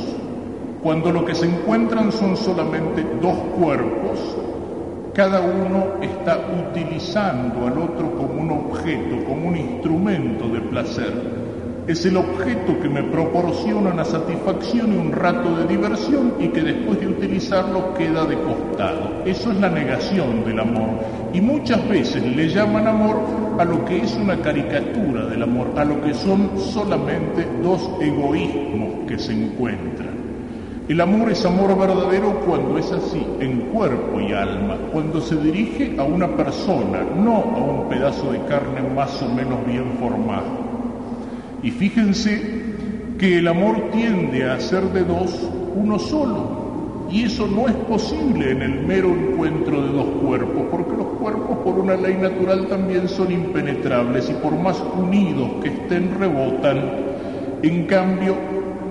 Cuando 0.82 1.12
lo 1.12 1.26
que 1.26 1.34
se 1.34 1.44
encuentran 1.44 2.10
son 2.10 2.38
solamente 2.38 3.04
dos 3.20 3.36
cuerpos, 3.58 4.18
cada 5.12 5.42
uno 5.42 6.00
está 6.00 6.38
utilizando 6.70 7.66
al 7.66 7.76
otro 7.76 8.16
como 8.16 8.40
un 8.40 8.50
objeto, 8.50 9.24
como 9.26 9.48
un 9.48 9.58
instrumento 9.58 10.48
de 10.48 10.60
placer 10.62 11.39
es 11.90 12.06
el 12.06 12.16
objeto 12.16 12.78
que 12.80 12.88
me 12.88 13.02
proporciona 13.02 13.90
una 13.90 14.04
satisfacción 14.04 14.92
y 14.92 14.96
un 14.96 15.10
rato 15.10 15.56
de 15.56 15.66
diversión 15.66 16.34
y 16.38 16.48
que 16.48 16.62
después 16.62 17.00
de 17.00 17.08
utilizarlo 17.08 17.94
queda 17.94 18.24
de 18.26 18.36
costado. 18.36 19.24
Eso 19.24 19.50
es 19.50 19.58
la 19.58 19.68
negación 19.68 20.44
del 20.44 20.60
amor. 20.60 20.90
Y 21.32 21.40
muchas 21.40 21.86
veces 21.88 22.24
le 22.24 22.48
llaman 22.48 22.86
amor 22.86 23.16
a 23.58 23.64
lo 23.64 23.84
que 23.84 24.02
es 24.02 24.14
una 24.14 24.40
caricatura 24.40 25.26
del 25.26 25.42
amor, 25.42 25.72
a 25.76 25.84
lo 25.84 26.00
que 26.00 26.14
son 26.14 26.50
solamente 26.58 27.44
dos 27.60 27.90
egoísmos 28.00 29.08
que 29.08 29.18
se 29.18 29.32
encuentran. 29.32 30.20
El 30.88 31.00
amor 31.00 31.30
es 31.30 31.44
amor 31.44 31.76
verdadero 31.76 32.40
cuando 32.46 32.78
es 32.78 32.90
así, 32.92 33.24
en 33.40 33.62
cuerpo 33.72 34.20
y 34.20 34.32
alma, 34.32 34.76
cuando 34.92 35.20
se 35.20 35.36
dirige 35.36 35.96
a 35.98 36.04
una 36.04 36.36
persona, 36.36 37.00
no 37.16 37.36
a 37.36 37.58
un 37.58 37.88
pedazo 37.88 38.32
de 38.32 38.40
carne 38.44 38.80
más 38.94 39.20
o 39.22 39.28
menos 39.28 39.64
bien 39.66 39.92
formado. 40.00 40.69
Y 41.62 41.70
fíjense 41.70 42.40
que 43.18 43.38
el 43.38 43.48
amor 43.48 43.90
tiende 43.92 44.48
a 44.48 44.58
ser 44.60 44.82
de 44.92 45.04
dos 45.04 45.50
uno 45.74 45.98
solo. 45.98 46.60
Y 47.10 47.24
eso 47.24 47.46
no 47.48 47.66
es 47.66 47.74
posible 47.74 48.52
en 48.52 48.62
el 48.62 48.86
mero 48.86 49.08
encuentro 49.08 49.82
de 49.82 49.92
dos 49.92 50.06
cuerpos, 50.22 50.62
porque 50.70 50.96
los 50.96 51.06
cuerpos 51.18 51.58
por 51.58 51.78
una 51.78 51.96
ley 51.96 52.16
natural 52.16 52.68
también 52.68 53.08
son 53.08 53.32
impenetrables 53.32 54.30
y 54.30 54.34
por 54.34 54.56
más 54.56 54.80
unidos 54.96 55.50
que 55.62 55.70
estén 55.70 56.16
rebotan. 56.18 56.78
En 57.62 57.84
cambio, 57.86 58.36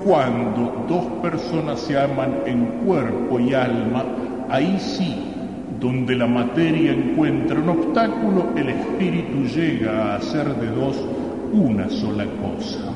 cuando 0.04 0.86
dos 0.88 1.06
personas 1.22 1.80
se 1.80 1.98
aman 1.98 2.42
en 2.46 2.66
cuerpo 2.86 3.40
y 3.40 3.54
alma, 3.54 4.04
ahí 4.50 4.78
sí, 4.80 5.16
donde 5.80 6.16
la 6.16 6.28
materia 6.28 6.92
encuentra 6.92 7.60
un 7.60 7.70
obstáculo, 7.70 8.50
el 8.56 8.70
espíritu 8.70 9.46
llega 9.46 10.16
a 10.16 10.22
ser 10.22 10.48
de 10.56 10.68
dos 10.68 10.98
una 11.52 11.90
sola 11.90 12.26
cosa. 12.26 12.94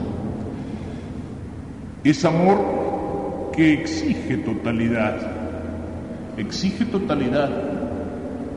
Es 2.03 2.25
amor 2.25 3.51
que 3.55 3.74
exige 3.74 4.38
totalidad, 4.38 5.15
exige 6.38 6.86
totalidad, 6.86 7.50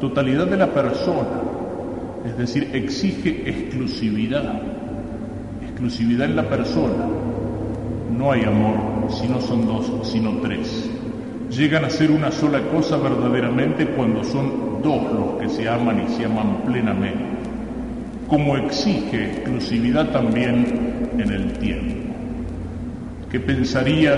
totalidad 0.00 0.46
de 0.46 0.56
la 0.56 0.68
persona, 0.68 1.42
es 2.26 2.36
decir, 2.36 2.70
exige 2.72 3.48
exclusividad, 3.48 4.62
exclusividad 5.62 6.28
en 6.28 6.36
la 6.36 6.48
persona. 6.48 7.06
No 8.16 8.32
hay 8.32 8.44
amor 8.44 9.10
si 9.10 9.28
no 9.28 9.40
son 9.40 9.66
dos, 9.66 9.92
sino 10.02 10.38
tres. 10.38 10.90
Llegan 11.50 11.84
a 11.84 11.90
ser 11.90 12.10
una 12.10 12.32
sola 12.32 12.60
cosa 12.72 12.96
verdaderamente 12.96 13.86
cuando 13.86 14.24
son 14.24 14.82
dos 14.82 15.02
los 15.12 15.40
que 15.40 15.48
se 15.48 15.68
aman 15.68 16.04
y 16.06 16.12
se 16.14 16.24
aman 16.24 16.62
plenamente 16.66 17.35
como 18.28 18.56
exige 18.56 19.24
exclusividad 19.24 20.10
también 20.10 21.10
en 21.18 21.30
el 21.30 21.52
tiempo. 21.54 22.14
¿Qué 23.30 23.40
pensaría 23.40 24.16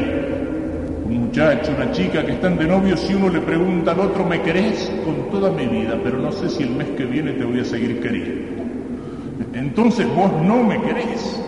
un 1.04 1.26
muchacho, 1.26 1.72
una 1.74 1.90
chica 1.92 2.24
que 2.24 2.32
están 2.32 2.58
de 2.58 2.66
novio 2.66 2.96
si 2.96 3.14
uno 3.14 3.28
le 3.28 3.40
pregunta 3.40 3.92
al 3.92 4.00
otro, 4.00 4.24
¿me 4.24 4.42
querés? 4.42 4.92
Con 5.04 5.30
toda 5.30 5.50
mi 5.50 5.66
vida, 5.66 5.98
pero 6.02 6.18
no 6.18 6.32
sé 6.32 6.48
si 6.48 6.62
el 6.62 6.70
mes 6.70 6.88
que 6.96 7.04
viene 7.04 7.32
te 7.32 7.44
voy 7.44 7.60
a 7.60 7.64
seguir 7.64 8.00
queriendo. 8.00 8.62
Entonces 9.54 10.06
vos 10.14 10.30
no 10.42 10.62
me 10.62 10.80
querés. 10.82 11.40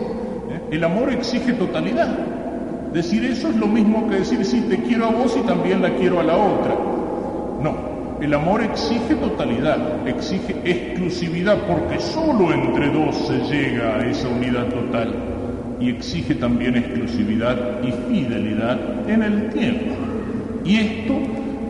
¿eh? 0.49 0.61
El 0.71 0.83
amor 0.83 1.11
exige 1.11 1.53
totalidad. 1.53 2.17
Decir 2.93 3.23
eso 3.23 3.49
es 3.49 3.55
lo 3.55 3.67
mismo 3.67 4.09
que 4.09 4.15
decir, 4.15 4.43
sí, 4.43 4.65
te 4.69 4.77
quiero 4.77 5.05
a 5.05 5.11
vos 5.11 5.37
y 5.41 5.45
también 5.47 5.81
la 5.81 5.95
quiero 5.95 6.19
a 6.19 6.23
la 6.23 6.35
otra. 6.35 6.90
El 8.21 8.35
amor 8.35 8.61
exige 8.61 9.15
totalidad, 9.15 10.07
exige 10.07 10.55
exclusividad, 10.63 11.57
porque 11.67 11.99
solo 11.99 12.53
entre 12.53 12.91
dos 12.91 13.15
se 13.15 13.39
llega 13.51 13.95
a 13.95 14.05
esa 14.05 14.27
unidad 14.27 14.67
total. 14.67 15.11
Y 15.79 15.89
exige 15.89 16.35
también 16.35 16.77
exclusividad 16.77 17.81
y 17.81 17.91
fidelidad 17.91 18.77
en 19.09 19.23
el 19.23 19.49
tiempo. 19.49 19.95
Y 20.63 20.77
esto 20.77 21.15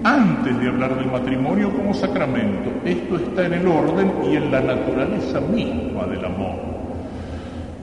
antes 0.03 0.59
de 0.59 0.67
hablar 0.67 0.97
del 0.97 1.09
matrimonio 1.09 1.71
como 1.71 1.93
sacramento. 1.93 2.69
Esto 2.83 3.15
está 3.15 3.45
en 3.45 3.53
el 3.53 3.67
orden 3.67 4.11
y 4.29 4.35
en 4.35 4.51
la 4.51 4.59
naturaleza 4.59 5.39
misma 5.39 6.05
del 6.07 6.25
amor. 6.25 6.55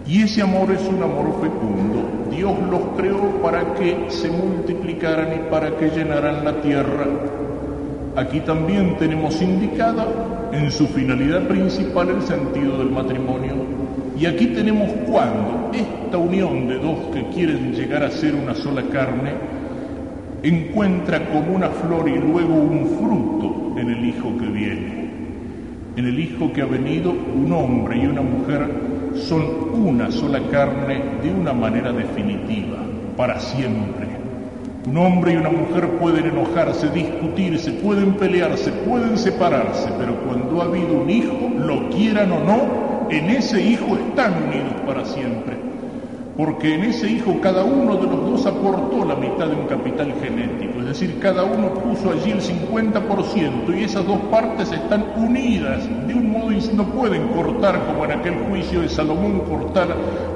Y 0.07 0.25
ese 0.25 0.43
amor 0.43 0.71
es 0.73 0.87
un 0.87 1.03
amor 1.03 1.41
fecundo. 1.41 2.29
Dios 2.31 2.53
los 2.71 2.83
creó 2.99 3.41
para 3.41 3.73
que 3.75 4.11
se 4.11 4.29
multiplicaran 4.31 5.29
y 5.33 5.51
para 5.51 5.75
que 5.75 5.89
llenaran 5.89 6.45
la 6.45 6.61
tierra 6.61 7.07
Aquí 8.19 8.41
también 8.41 8.97
tenemos 8.99 9.41
indicada 9.41 10.05
en 10.51 10.73
su 10.73 10.89
finalidad 10.89 11.47
principal 11.47 12.09
el 12.09 12.21
sentido 12.23 12.79
del 12.79 12.91
matrimonio. 12.91 13.55
Y 14.19 14.27
aquí 14.27 14.49
tenemos 14.49 14.91
cuando 15.09 15.71
esta 15.73 16.19
unión 16.19 16.67
de 16.67 16.81
dos 16.81 16.99
que 17.15 17.23
quieren 17.29 17.73
llegar 17.75 18.03
a 18.03 18.11
ser 18.11 18.35
una 18.35 18.57
sola 18.57 18.83
carne 18.93 19.35
encuentra 20.43 21.27
como 21.27 21.55
una 21.55 21.69
flor 21.69 22.09
y 22.09 22.19
luego 22.19 22.55
un 22.55 22.89
fruto 22.99 23.79
en 23.79 23.89
el 23.89 24.05
hijo 24.05 24.37
que 24.37 24.47
viene. 24.47 25.11
En 25.95 26.05
el 26.05 26.19
hijo 26.19 26.53
que 26.53 26.63
ha 26.63 26.67
venido, 26.67 27.13
un 27.13 27.53
hombre 27.53 27.99
y 27.99 28.07
una 28.07 28.23
mujer 28.23 28.69
son 29.15 29.45
una 29.75 30.11
sola 30.11 30.41
carne 30.51 31.03
de 31.23 31.31
una 31.31 31.53
manera 31.53 31.93
definitiva, 31.93 32.79
para 33.17 33.39
siempre. 33.39 34.08
Un 34.89 34.97
hombre 34.97 35.35
y 35.35 35.37
una 35.37 35.51
mujer 35.51 35.87
pueden 35.99 36.25
enojarse, 36.27 36.89
discutirse, 36.89 37.73
pueden 37.73 38.15
pelearse, 38.15 38.73
pueden 38.73 39.19
separarse, 39.19 39.91
pero 39.99 40.15
cuando 40.25 40.63
ha 40.63 40.65
habido 40.65 40.95
un 40.95 41.11
hijo, 41.11 41.51
lo 41.59 41.91
quieran 41.91 42.33
o 42.33 42.41
no, 42.41 43.09
en 43.11 43.29
ese 43.29 43.61
hijo 43.61 43.97
están 43.97 44.33
unidos 44.45 44.73
para 44.87 45.05
siempre. 45.05 45.57
porque 46.39 46.73
en 46.77 46.85
ese 46.85 47.11
hijo 47.11 47.41
cada 47.43 47.65
uno 47.65 47.97
de 47.97 48.05
los 48.05 48.31
dos 48.31 48.47
aportó 48.47 49.05
la 49.05 49.17
mitad 49.17 49.49
de 49.49 49.57
un 49.57 49.67
capital 49.67 50.15
genético, 50.23 50.79
es 50.79 50.87
decir, 50.87 51.19
cada 51.19 51.43
uno 51.43 51.75
puso 51.75 52.13
allí 52.13 52.31
el 52.31 52.41
50% 52.41 53.77
y 53.77 53.83
esas 53.83 54.07
dos 54.07 54.21
partes 54.31 54.71
están 54.71 55.05
unidas 55.17 55.83
de 56.07 56.15
un 56.15 56.31
modo 56.31 56.53
y 56.53 56.61
no 56.77 56.85
pueden 56.93 57.27
cortar 57.29 57.85
como 57.87 58.05
en 58.05 58.13
aquel 58.13 58.35
juicio 58.49 58.83
de 58.83 58.89
Salomón, 58.89 59.41
cortar 59.49 59.89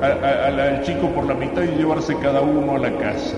al 0.02 0.82
chico 0.82 1.06
por 1.06 1.25
la 1.25 1.35
mitad 1.35 1.62
y 1.62 1.78
llevarse 1.78 2.16
cada 2.16 2.40
uno 2.40 2.75
a 2.75 2.78
la 2.80 2.90
casa. 2.99 3.37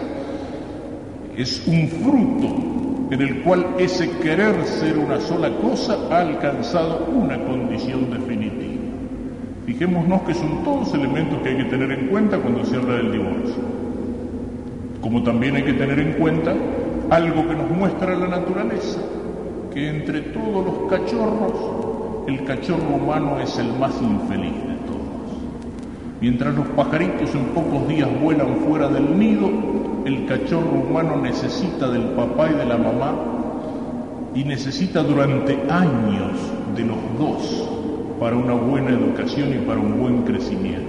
Es 1.36 1.66
un 1.66 1.88
fruto 1.88 3.10
en 3.10 3.20
el 3.20 3.42
cual 3.42 3.66
ese 3.78 4.08
querer 4.18 4.64
ser 4.64 4.96
una 4.96 5.20
sola 5.20 5.50
cosa 5.56 5.98
ha 6.10 6.20
alcanzado 6.20 7.06
una 7.12 7.36
condición 7.44 8.08
definitiva. 8.08 8.82
Fijémonos 9.66 10.22
que 10.22 10.34
son 10.34 10.62
todos 10.62 10.94
elementos 10.94 11.40
que 11.42 11.48
hay 11.48 11.56
que 11.56 11.64
tener 11.64 11.90
en 11.90 12.06
cuenta 12.06 12.38
cuando 12.38 12.64
se 12.64 12.76
habla 12.76 12.94
del 12.98 13.12
divorcio. 13.12 13.62
Como 15.00 15.24
también 15.24 15.56
hay 15.56 15.64
que 15.64 15.72
tener 15.72 15.98
en 15.98 16.12
cuenta 16.12 16.54
algo 17.10 17.48
que 17.48 17.54
nos 17.56 17.70
muestra 17.70 18.16
la 18.16 18.28
naturaleza, 18.28 19.00
que 19.72 19.88
entre 19.88 20.20
todos 20.20 20.64
los 20.64 20.90
cachorros, 20.90 22.28
el 22.28 22.44
cachorro 22.44 22.94
humano 22.94 23.40
es 23.40 23.58
el 23.58 23.72
más 23.72 24.00
infeliz 24.00 24.54
de 24.54 24.76
todos. 24.86 25.38
Mientras 26.20 26.54
los 26.54 26.66
pajaritos 26.68 27.34
en 27.34 27.44
pocos 27.46 27.88
días 27.88 28.08
vuelan 28.22 28.56
fuera 28.66 28.88
del 28.88 29.18
nido, 29.18 29.50
el 30.04 30.26
cachorro 30.26 30.70
humano 30.70 31.16
necesita 31.16 31.88
del 31.88 32.10
papá 32.10 32.50
y 32.50 32.54
de 32.54 32.66
la 32.66 32.76
mamá 32.76 33.14
y 34.34 34.44
necesita 34.44 35.02
durante 35.02 35.58
años 35.70 36.32
de 36.76 36.84
los 36.84 36.96
dos 37.18 37.68
para 38.20 38.36
una 38.36 38.54
buena 38.54 38.90
educación 38.90 39.54
y 39.54 39.66
para 39.66 39.80
un 39.80 39.98
buen 39.98 40.22
crecimiento. 40.22 40.82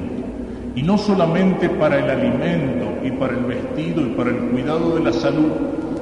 Y 0.75 0.83
no 0.83 0.97
solamente 0.97 1.69
para 1.69 1.99
el 1.99 2.09
alimento 2.09 2.85
y 3.03 3.11
para 3.11 3.37
el 3.37 3.45
vestido 3.45 4.01
y 4.01 4.09
para 4.15 4.31
el 4.31 4.37
cuidado 4.49 4.95
de 4.95 5.03
la 5.03 5.13
salud, 5.13 5.51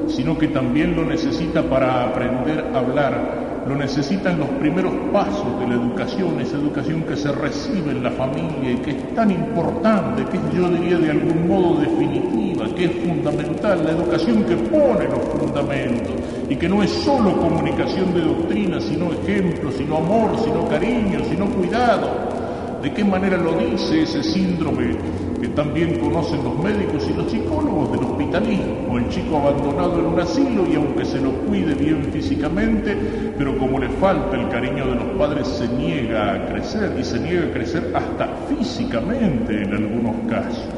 sino 0.08 0.38
que 0.38 0.48
también 0.48 0.96
lo 0.96 1.05
necesita 1.05 1.62
para 1.62 2.05
aprender 2.05 2.65
a 2.74 2.79
hablar, 2.79 3.42
lo 3.67 3.75
necesitan 3.75 4.39
los 4.39 4.50
primeros 4.50 4.93
pasos 5.12 5.60
de 5.60 5.67
la 5.67 5.75
educación, 5.75 6.39
esa 6.39 6.58
educación 6.58 7.03
que 7.03 7.15
se 7.15 7.32
recibe 7.32 7.91
en 7.91 8.03
la 8.03 8.12
familia 8.12 8.72
y 8.72 8.77
que 8.77 8.91
es 8.91 9.15
tan 9.15 9.32
importante, 9.32 10.25
que 10.25 10.38
es 10.38 10.43
yo 10.53 10.67
diría 10.70 10.98
de 10.98 11.12
algún 11.12 11.48
modo 11.48 11.79
definitiva, 11.79 12.65
que 12.75 12.86
es 12.86 12.91
fundamental, 13.05 13.84
la 13.84 13.91
educación 13.91 14.43
que 14.43 14.55
pone 14.55 15.05
los 15.05 15.24
fundamentos 15.39 16.13
y 16.50 16.55
que 16.55 16.67
no 16.67 16.84
es 16.84 16.89
solo 16.89 17.38
comunicación 17.38 18.13
de 18.13 18.22
doctrina, 18.22 18.82
sino 18.82 19.12
ejemplo, 19.13 19.72
sino 19.72 19.98
amor, 19.98 20.38
sino 20.43 20.67
cariño, 20.67 21.20
sino 21.29 21.46
cuidado. 21.46 22.34
¿De 22.82 22.91
qué 22.91 23.03
manera 23.05 23.38
lo 23.38 23.53
dice 23.53 24.01
ese 24.03 24.22
síndrome 24.22 24.98
que 25.43 25.50
también 25.50 26.00
conocen 26.00 26.41
los 26.41 26.57
médicos 26.57 27.05
y 27.09 27.13
los 27.13 27.29
psicólogos 27.29 27.91
del 27.91 28.00
hospitalismo, 28.05 28.97
el 28.97 29.09
chico 29.09 29.39
abandonado 29.39 30.00
en 30.00 30.05
un 30.05 30.17
asilo 30.17 30.65
y 30.71 30.75
aunque 30.75 31.03
se 31.03 31.19
lo 31.19 31.33
cuide 31.33 31.73
bien 31.73 32.01
físicamente, 32.13 32.95
pero 33.38 33.57
como 33.57 33.77
le 33.77 33.89
falta 33.89 34.39
el 34.39 34.47
cariño 34.47 34.88
de 34.88 34.95
los 34.95 35.17
padres 35.17 35.45
se 35.50 35.67
niega 35.67 36.31
a 36.31 36.45
crecer 36.45 36.95
y 36.97 37.03
se 37.03 37.19
niega 37.19 37.47
a 37.47 37.51
crecer 37.51 37.91
hasta 37.93 38.29
físicamente 38.47 39.63
en 39.63 39.73
algunos 39.73 40.15
casos. 40.29 40.69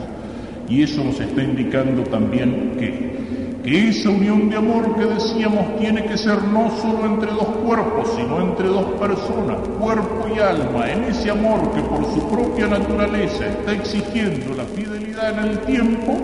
Y 0.68 0.82
eso 0.82 1.04
nos 1.04 1.20
está 1.20 1.44
indicando 1.44 2.02
también 2.02 2.72
que 2.80 3.25
esa 3.68 4.10
unión 4.10 4.50
de 4.50 4.58
amor 4.58 4.96
que 4.96 5.06
decíamos 5.06 5.78
tiene 5.80 6.06
que 6.06 6.18
ser 6.18 6.44
no 6.44 6.70
solo 6.82 7.06
entre 7.06 7.32
dos 7.32 7.48
cuerpos, 7.66 8.14
sino 8.16 8.40
entre 8.40 8.68
dos 8.68 8.86
personas, 9.00 9.58
cuerpo 9.80 10.28
y 10.36 10.40
alma, 10.40 10.92
en 10.92 11.06
ese 11.06 11.32
amor 11.32 11.72
que 11.72 11.82
por 11.82 12.06
su 12.14 12.30
propia 12.30 12.68
naturaleza 12.68 13.48
está 13.48 13.74
exigiendo 13.74 14.54
la 14.54 14.66
fidelidad 14.66 15.40
en 15.40 15.50
el 15.50 15.60
tiempo, 15.60 16.18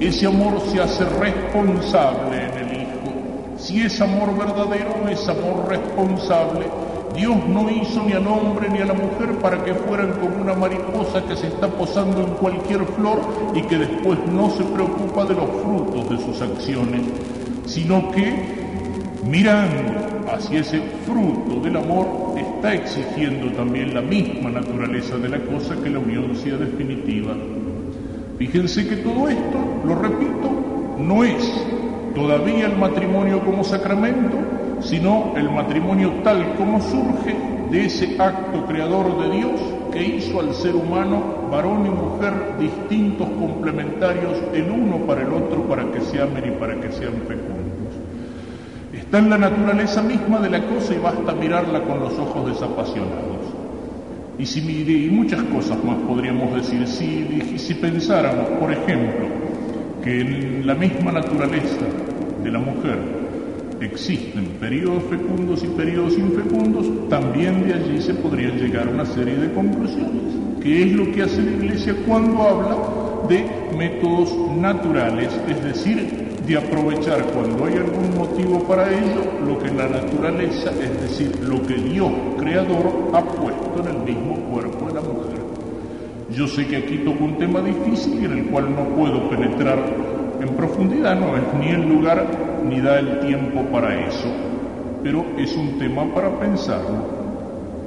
ese 0.00 0.26
amor 0.26 0.60
se 0.72 0.80
hace 0.80 1.04
responsable 1.04 2.46
en 2.46 2.58
el 2.58 2.82
Hijo. 2.82 3.56
Si 3.56 3.82
es 3.82 4.00
amor 4.00 4.36
verdadero, 4.36 5.08
es 5.08 5.28
amor 5.28 5.68
responsable 5.68 6.66
Dios 7.14 7.36
no 7.48 7.68
hizo 7.70 8.02
ni 8.04 8.12
al 8.12 8.26
hombre 8.26 8.68
ni 8.70 8.78
a 8.78 8.86
la 8.86 8.94
mujer 8.94 9.32
para 9.40 9.62
que 9.64 9.74
fueran 9.74 10.12
como 10.12 10.42
una 10.42 10.54
mariposa 10.54 11.24
que 11.26 11.36
se 11.36 11.48
está 11.48 11.68
posando 11.68 12.20
en 12.20 12.34
cualquier 12.34 12.84
flor 12.84 13.20
y 13.54 13.62
que 13.62 13.78
después 13.78 14.18
no 14.32 14.50
se 14.50 14.64
preocupa 14.64 15.24
de 15.24 15.34
los 15.34 15.48
frutos 15.62 16.08
de 16.10 16.24
sus 16.24 16.40
acciones, 16.40 17.02
sino 17.66 18.10
que 18.12 18.34
mirando 19.24 20.30
hacia 20.32 20.60
ese 20.60 20.80
fruto 21.06 21.60
del 21.60 21.76
amor 21.76 22.34
está 22.36 22.74
exigiendo 22.74 23.52
también 23.52 23.94
la 23.94 24.00
misma 24.00 24.50
naturaleza 24.50 25.16
de 25.18 25.28
la 25.28 25.38
cosa 25.40 25.76
que 25.82 25.90
la 25.90 25.98
unión 25.98 26.34
sea 26.36 26.56
definitiva. 26.56 27.34
Fíjense 28.38 28.88
que 28.88 28.96
todo 28.96 29.28
esto, 29.28 29.58
lo 29.84 29.94
repito, 29.94 30.50
no 30.98 31.22
es 31.24 31.52
todavía 32.14 32.66
el 32.66 32.76
matrimonio 32.76 33.40
como 33.44 33.62
sacramento, 33.64 34.38
sino 34.84 35.32
el 35.36 35.50
matrimonio 35.50 36.10
tal 36.24 36.54
como 36.56 36.80
surge 36.80 37.36
de 37.70 37.86
ese 37.86 38.16
acto 38.20 38.66
creador 38.66 39.18
de 39.22 39.36
Dios 39.36 39.60
que 39.92 40.02
hizo 40.02 40.40
al 40.40 40.54
ser 40.54 40.74
humano, 40.74 41.48
varón 41.50 41.86
y 41.86 41.90
mujer, 41.90 42.32
distintos, 42.58 43.28
complementarios, 43.30 44.38
el 44.52 44.70
uno 44.70 44.98
para 45.06 45.22
el 45.22 45.32
otro, 45.32 45.62
para 45.68 45.90
que 45.90 46.00
se 46.00 46.20
amen 46.20 46.44
y 46.48 46.50
para 46.58 46.80
que 46.80 46.90
sean 46.92 47.14
fecundos. 47.28 47.72
Está 48.92 49.18
en 49.18 49.30
la 49.30 49.38
naturaleza 49.38 50.02
misma 50.02 50.40
de 50.40 50.50
la 50.50 50.66
cosa 50.66 50.94
y 50.94 50.98
basta 50.98 51.32
mirarla 51.32 51.82
con 51.82 52.00
los 52.00 52.18
ojos 52.18 52.46
desapasionados. 52.46 53.40
Y, 54.38 54.46
si, 54.46 54.60
y 54.60 55.10
muchas 55.10 55.42
cosas 55.44 55.82
más 55.84 55.96
podríamos 56.08 56.54
decir, 56.54 56.86
si, 56.86 57.58
si 57.58 57.74
pensáramos, 57.74 58.46
por 58.58 58.72
ejemplo, 58.72 59.26
que 60.02 60.20
en 60.20 60.66
la 60.66 60.74
misma 60.74 61.12
naturaleza 61.12 61.84
de 62.42 62.50
la 62.50 62.58
mujer 62.58 63.21
existen 63.86 64.46
periodos 64.60 65.02
fecundos 65.04 65.62
y 65.62 65.66
periodos 65.68 66.16
infecundos, 66.18 67.08
también 67.08 67.66
de 67.66 67.74
allí 67.74 68.00
se 68.00 68.14
podrían 68.14 68.58
llegar 68.58 68.88
a 68.88 68.90
una 68.90 69.06
serie 69.06 69.36
de 69.36 69.52
conclusiones. 69.52 70.34
¿Qué 70.62 70.84
es 70.84 70.92
lo 70.92 71.10
que 71.12 71.22
hace 71.22 71.42
la 71.42 71.50
Iglesia 71.50 71.94
cuando 72.06 72.42
habla 72.42 72.76
de 73.28 73.44
métodos 73.76 74.32
naturales? 74.56 75.28
Es 75.48 75.64
decir, 75.64 76.32
de 76.46 76.56
aprovechar 76.56 77.24
cuando 77.26 77.64
hay 77.64 77.74
algún 77.74 78.16
motivo 78.16 78.62
para 78.64 78.88
ello 78.90 79.24
lo 79.46 79.58
que 79.58 79.70
la 79.70 79.88
naturaleza, 79.88 80.70
es 80.70 81.00
decir, 81.02 81.38
lo 81.40 81.62
que 81.62 81.74
Dios 81.74 82.10
creador 82.38 83.10
ha 83.14 83.22
puesto 83.24 83.80
en 83.80 83.96
el 83.96 84.02
mismo 84.02 84.36
cuerpo 84.50 84.86
de 84.86 84.94
la 84.94 85.00
mujer. 85.00 85.42
Yo 86.30 86.46
sé 86.46 86.66
que 86.66 86.76
aquí 86.76 86.98
toco 86.98 87.24
un 87.24 87.38
tema 87.38 87.60
difícil 87.60 88.22
y 88.22 88.24
en 88.24 88.38
el 88.38 88.44
cual 88.46 88.74
no 88.74 88.84
puedo 88.96 89.28
penetrar 89.28 89.78
en 90.40 90.48
profundidad, 90.56 91.18
no 91.18 91.36
es 91.36 91.42
ni 91.60 91.68
el 91.68 91.88
lugar 91.88 92.51
ni 92.68 92.80
da 92.80 92.98
el 92.98 93.20
tiempo 93.20 93.62
para 93.72 94.06
eso, 94.06 94.28
pero 95.02 95.24
es 95.38 95.54
un 95.56 95.78
tema 95.78 96.14
para 96.14 96.38
pensarlo. 96.38 97.22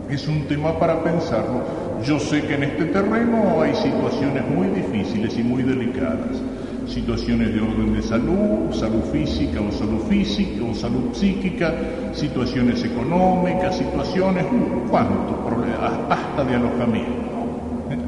Es 0.10 0.28
un 0.28 0.46
tema 0.48 0.78
para 0.78 1.04
pensarlo. 1.04 1.64
Yo 2.04 2.20
sé 2.20 2.42
que 2.44 2.56
en 2.56 2.64
este 2.64 2.86
terreno 2.86 3.62
hay 3.62 3.74
situaciones 3.74 4.44
muy 4.48 4.68
difíciles 4.68 5.38
y 5.38 5.44
muy 5.44 5.64
delicadas. 5.64 6.42
Situaciones 6.88 7.54
de 7.54 7.62
orden 7.62 7.96
de 7.96 8.02
salud, 8.04 8.72
salud 8.72 9.02
física 9.12 9.60
o 9.60 9.72
salud 9.72 10.02
física 10.08 10.64
o 10.64 10.76
salud 10.76 11.14
psíquica, 11.14 11.74
situaciones 12.14 12.84
económicas, 12.84 13.78
situaciones, 13.78 14.46
¿cuántos 14.92 15.38
problemas? 15.48 15.92
Hasta 16.10 16.44
de 16.44 16.56
alojamiento 16.56 17.35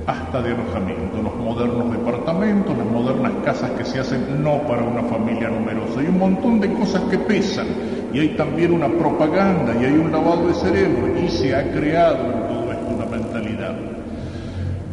hasta 0.08 0.41
de 0.41 0.54
alojamiento, 0.54 1.22
los 1.22 1.36
modernos 1.36 1.91
departamentos, 1.91 2.78
las 2.78 2.88
modernas 2.88 3.34
casas 3.43 3.72
que 3.72 3.84
se 3.84 4.00
hacen 4.00 4.41
no 4.41 4.62
para 4.62 4.82
una 4.82 5.04
familia 5.04 5.50
numerosa. 5.50 6.00
Hay 6.00 6.08
un 6.08 6.17
montón 6.17 6.62
de 6.62 6.72
cosas 6.72 7.04
que 7.12 7.17
pesan 7.17 7.67
y 8.13 8.20
hay 8.20 8.30
también 8.30 8.72
una 8.72 8.88
propaganda 8.88 9.76
y 9.76 9.84
hay 9.84 9.98
un 9.98 10.10
lavado 10.10 10.48
de 10.48 10.54
cerebro 10.54 11.13
y 11.22 11.28
se 11.28 11.54
ha 11.54 11.72
creado 11.74 12.24
en 12.24 12.48
todo 12.48 12.72
esto 12.72 12.88
una 12.96 13.06
mentalidad. 13.06 13.76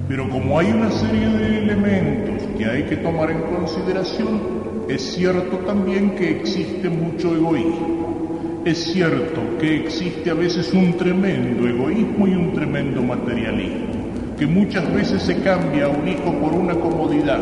Pero 0.08 0.28
como 0.28 0.58
hay 0.58 0.72
una 0.72 0.90
serie 0.90 1.28
de 1.28 1.58
elementos 1.58 2.48
que 2.58 2.66
hay 2.66 2.82
que 2.82 2.96
tomar 2.96 3.30
en 3.30 3.40
consideración, 3.42 4.40
es 4.88 5.14
cierto 5.14 5.58
también 5.58 6.16
que 6.16 6.28
existe 6.28 6.90
mucho 6.90 7.36
egoísmo. 7.36 8.62
Es 8.64 8.82
cierto 8.92 9.40
que 9.60 9.76
existe 9.76 10.30
a 10.30 10.34
veces 10.34 10.74
un 10.74 10.96
tremendo 10.96 11.68
egoísmo 11.68 12.26
y 12.26 12.34
un 12.34 12.52
tremendo 12.52 13.00
materialismo 13.00 14.03
que 14.36 14.46
muchas 14.46 14.92
veces 14.92 15.22
se 15.22 15.40
cambia 15.42 15.86
a 15.86 15.88
un 15.88 16.06
hijo 16.08 16.32
por 16.40 16.52
una 16.52 16.74
comodidad, 16.74 17.40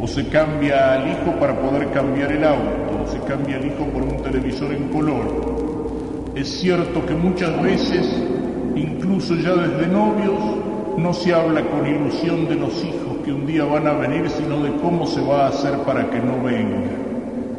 o 0.00 0.06
se 0.06 0.26
cambia 0.28 0.94
al 0.94 1.10
hijo 1.10 1.32
para 1.38 1.58
poder 1.58 1.90
cambiar 1.90 2.32
el 2.32 2.44
auto, 2.44 3.02
o 3.04 3.06
se 3.10 3.18
cambia 3.20 3.56
al 3.56 3.66
hijo 3.66 3.84
por 3.92 4.02
un 4.02 4.22
televisor 4.22 4.72
en 4.72 4.88
color. 4.88 6.32
Es 6.34 6.48
cierto 6.60 7.04
que 7.06 7.14
muchas 7.14 7.62
veces, 7.62 8.06
incluso 8.74 9.34
ya 9.36 9.54
desde 9.54 9.86
novios, 9.86 10.38
no 10.96 11.12
se 11.12 11.34
habla 11.34 11.62
con 11.62 11.86
ilusión 11.86 12.48
de 12.48 12.56
los 12.56 12.84
hijos 12.84 13.18
que 13.24 13.32
un 13.32 13.46
día 13.46 13.64
van 13.64 13.86
a 13.86 13.92
venir, 13.92 14.28
sino 14.30 14.62
de 14.62 14.72
cómo 14.76 15.06
se 15.06 15.20
va 15.20 15.46
a 15.46 15.48
hacer 15.48 15.78
para 15.80 16.08
que 16.10 16.18
no 16.20 16.42
vengan. 16.42 17.05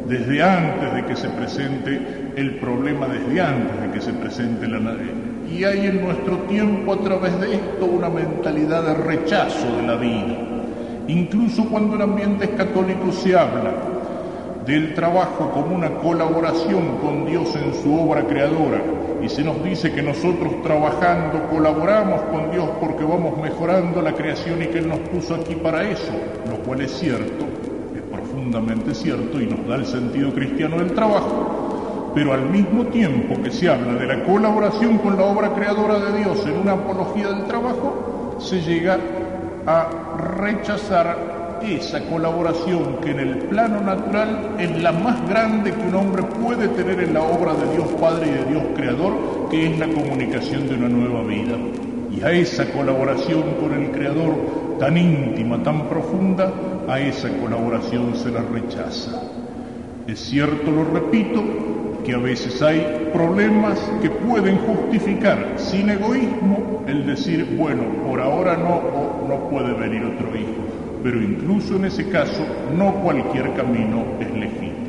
Desde 0.08 0.42
antes 0.42 0.94
de 0.94 1.04
que 1.04 1.16
se 1.16 1.28
presente 1.28 2.00
el 2.36 2.56
problema, 2.56 3.06
desde 3.06 3.40
antes 3.40 3.80
de 3.80 3.90
que 3.92 4.00
se 4.00 4.12
presente 4.12 4.66
la, 4.66 4.78
y 5.52 5.64
hay 5.64 5.86
en 5.86 6.04
nuestro 6.04 6.36
tiempo 6.48 6.92
a 6.92 6.98
través 6.98 7.38
de 7.40 7.54
esto 7.54 7.86
una 7.86 8.08
mentalidad 8.08 8.82
de 8.84 8.94
rechazo 8.94 9.76
de 9.76 9.86
la 9.86 9.96
vida. 9.96 10.36
Incluso 11.08 11.64
cuando 11.68 11.96
en 11.96 12.02
ambientes 12.02 12.50
católicos 12.50 13.14
se 13.16 13.36
habla 13.36 13.72
del 14.66 14.94
trabajo 14.94 15.50
como 15.52 15.74
una 15.74 15.88
colaboración 15.94 16.98
con 16.98 17.24
Dios 17.24 17.56
en 17.56 17.72
su 17.82 17.98
obra 17.98 18.24
creadora 18.24 18.80
y 19.22 19.28
se 19.28 19.42
nos 19.42 19.64
dice 19.64 19.92
que 19.92 20.02
nosotros 20.02 20.62
trabajando 20.62 21.48
colaboramos 21.50 22.20
con 22.30 22.50
Dios 22.50 22.68
porque 22.78 23.04
vamos 23.04 23.38
mejorando 23.38 24.02
la 24.02 24.12
creación 24.12 24.62
y 24.62 24.66
que 24.66 24.78
Él 24.78 24.88
nos 24.88 24.98
puso 25.00 25.34
aquí 25.34 25.54
para 25.54 25.88
eso, 25.88 26.12
lo 26.50 26.58
cual 26.58 26.82
es 26.82 26.92
cierto, 26.92 27.46
cierto 28.94 29.40
y 29.40 29.46
nos 29.46 29.66
da 29.66 29.76
el 29.76 29.86
sentido 29.86 30.32
cristiano 30.32 30.78
del 30.78 30.92
trabajo, 30.92 32.12
pero 32.14 32.32
al 32.32 32.48
mismo 32.48 32.86
tiempo 32.86 33.40
que 33.42 33.50
se 33.50 33.68
habla 33.68 33.94
de 33.94 34.06
la 34.06 34.24
colaboración 34.24 34.98
con 34.98 35.16
la 35.16 35.24
obra 35.24 35.54
creadora 35.54 35.98
de 35.98 36.18
Dios 36.18 36.44
en 36.46 36.58
una 36.58 36.72
apología 36.72 37.28
del 37.28 37.44
trabajo, 37.44 38.36
se 38.40 38.60
llega 38.60 38.98
a 39.66 39.88
rechazar 40.38 41.60
esa 41.62 42.00
colaboración 42.04 42.96
que 43.02 43.10
en 43.10 43.20
el 43.20 43.38
plano 43.38 43.80
natural 43.80 44.56
es 44.58 44.80
la 44.80 44.92
más 44.92 45.28
grande 45.28 45.72
que 45.72 45.88
un 45.88 45.94
hombre 45.94 46.22
puede 46.22 46.68
tener 46.68 47.00
en 47.00 47.14
la 47.14 47.22
obra 47.22 47.52
de 47.54 47.72
Dios 47.72 47.88
Padre 48.00 48.28
y 48.28 48.30
de 48.30 48.44
Dios 48.44 48.62
Creador, 48.76 49.12
que 49.50 49.66
es 49.66 49.78
la 49.78 49.88
comunicación 49.88 50.68
de 50.68 50.74
una 50.74 50.88
nueva 50.88 51.22
vida. 51.24 51.56
Y 52.10 52.22
a 52.22 52.30
esa 52.30 52.70
colaboración 52.72 53.42
con 53.60 53.74
el 53.74 53.90
Creador 53.90 54.34
tan 54.78 54.96
íntima, 54.96 55.62
tan 55.62 55.88
profunda, 55.88 56.52
a 56.88 57.00
esa 57.00 57.28
colaboración 57.38 58.14
se 58.14 58.30
la 58.30 58.42
rechaza. 58.42 59.22
Es 60.06 60.20
cierto, 60.20 60.70
lo 60.70 60.84
repito, 60.84 61.42
que 62.04 62.14
a 62.14 62.18
veces 62.18 62.62
hay 62.62 63.10
problemas 63.12 63.78
que 64.00 64.08
pueden 64.08 64.56
justificar 64.58 65.54
sin 65.56 65.90
egoísmo 65.90 66.84
el 66.86 67.06
decir, 67.06 67.56
bueno, 67.58 67.82
por 68.06 68.20
ahora 68.20 68.56
no, 68.56 68.76
o 68.76 69.26
no 69.28 69.50
puede 69.50 69.74
venir 69.74 70.04
otro 70.04 70.34
hijo 70.34 70.68
pero 71.02 71.22
incluso 71.22 71.76
en 71.76 71.84
ese 71.86 72.08
caso 72.08 72.44
no 72.76 72.94
cualquier 72.94 73.54
camino 73.54 74.04
es 74.20 74.30
legítimo. 74.32 74.87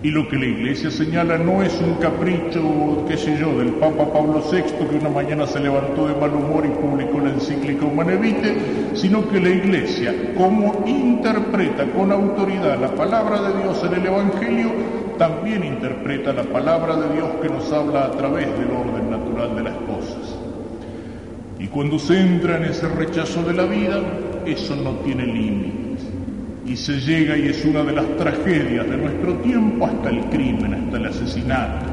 Y 0.00 0.10
lo 0.12 0.28
que 0.28 0.36
la 0.36 0.46
Iglesia 0.46 0.92
señala 0.92 1.38
no 1.38 1.60
es 1.60 1.74
un 1.80 1.94
capricho, 1.94 3.04
qué 3.08 3.16
sé 3.16 3.36
yo, 3.36 3.58
del 3.58 3.72
Papa 3.74 4.12
Pablo 4.12 4.44
VI 4.48 4.86
que 4.86 4.96
una 4.96 5.08
mañana 5.08 5.44
se 5.44 5.58
levantó 5.58 6.06
de 6.06 6.14
mal 6.14 6.32
humor 6.32 6.64
y 6.64 6.68
publicó 6.68 7.18
la 7.18 7.30
encíclica 7.30 7.84
Humanevite, 7.84 8.94
sino 8.94 9.28
que 9.28 9.40
la 9.40 9.50
Iglesia, 9.50 10.14
como 10.36 10.84
interpreta 10.86 11.84
con 11.90 12.12
autoridad 12.12 12.80
la 12.80 12.94
palabra 12.94 13.42
de 13.42 13.60
Dios 13.60 13.82
en 13.82 13.94
el 13.94 14.06
Evangelio, 14.06 14.70
también 15.18 15.64
interpreta 15.64 16.32
la 16.32 16.44
palabra 16.44 16.94
de 16.94 17.14
Dios 17.14 17.28
que 17.42 17.48
nos 17.48 17.72
habla 17.72 18.04
a 18.04 18.10
través 18.12 18.46
del 18.56 18.70
orden 18.70 19.10
natural 19.10 19.56
de 19.56 19.62
las 19.64 19.76
cosas. 19.78 20.38
Y 21.58 21.66
cuando 21.66 21.98
se 21.98 22.20
entra 22.20 22.56
en 22.56 22.66
ese 22.66 22.86
rechazo 22.88 23.42
de 23.42 23.52
la 23.52 23.64
vida, 23.64 24.00
eso 24.46 24.76
no 24.76 24.92
tiene 25.00 25.26
límites. 25.26 25.77
Y 26.68 26.76
se 26.76 27.00
llega, 27.00 27.34
y 27.34 27.48
es 27.48 27.64
una 27.64 27.82
de 27.82 27.92
las 27.92 28.16
tragedias 28.18 28.86
de 28.88 28.98
nuestro 28.98 29.32
tiempo, 29.38 29.86
hasta 29.86 30.10
el 30.10 30.20
crimen, 30.26 30.74
hasta 30.74 30.98
el 30.98 31.06
asesinato. 31.06 31.86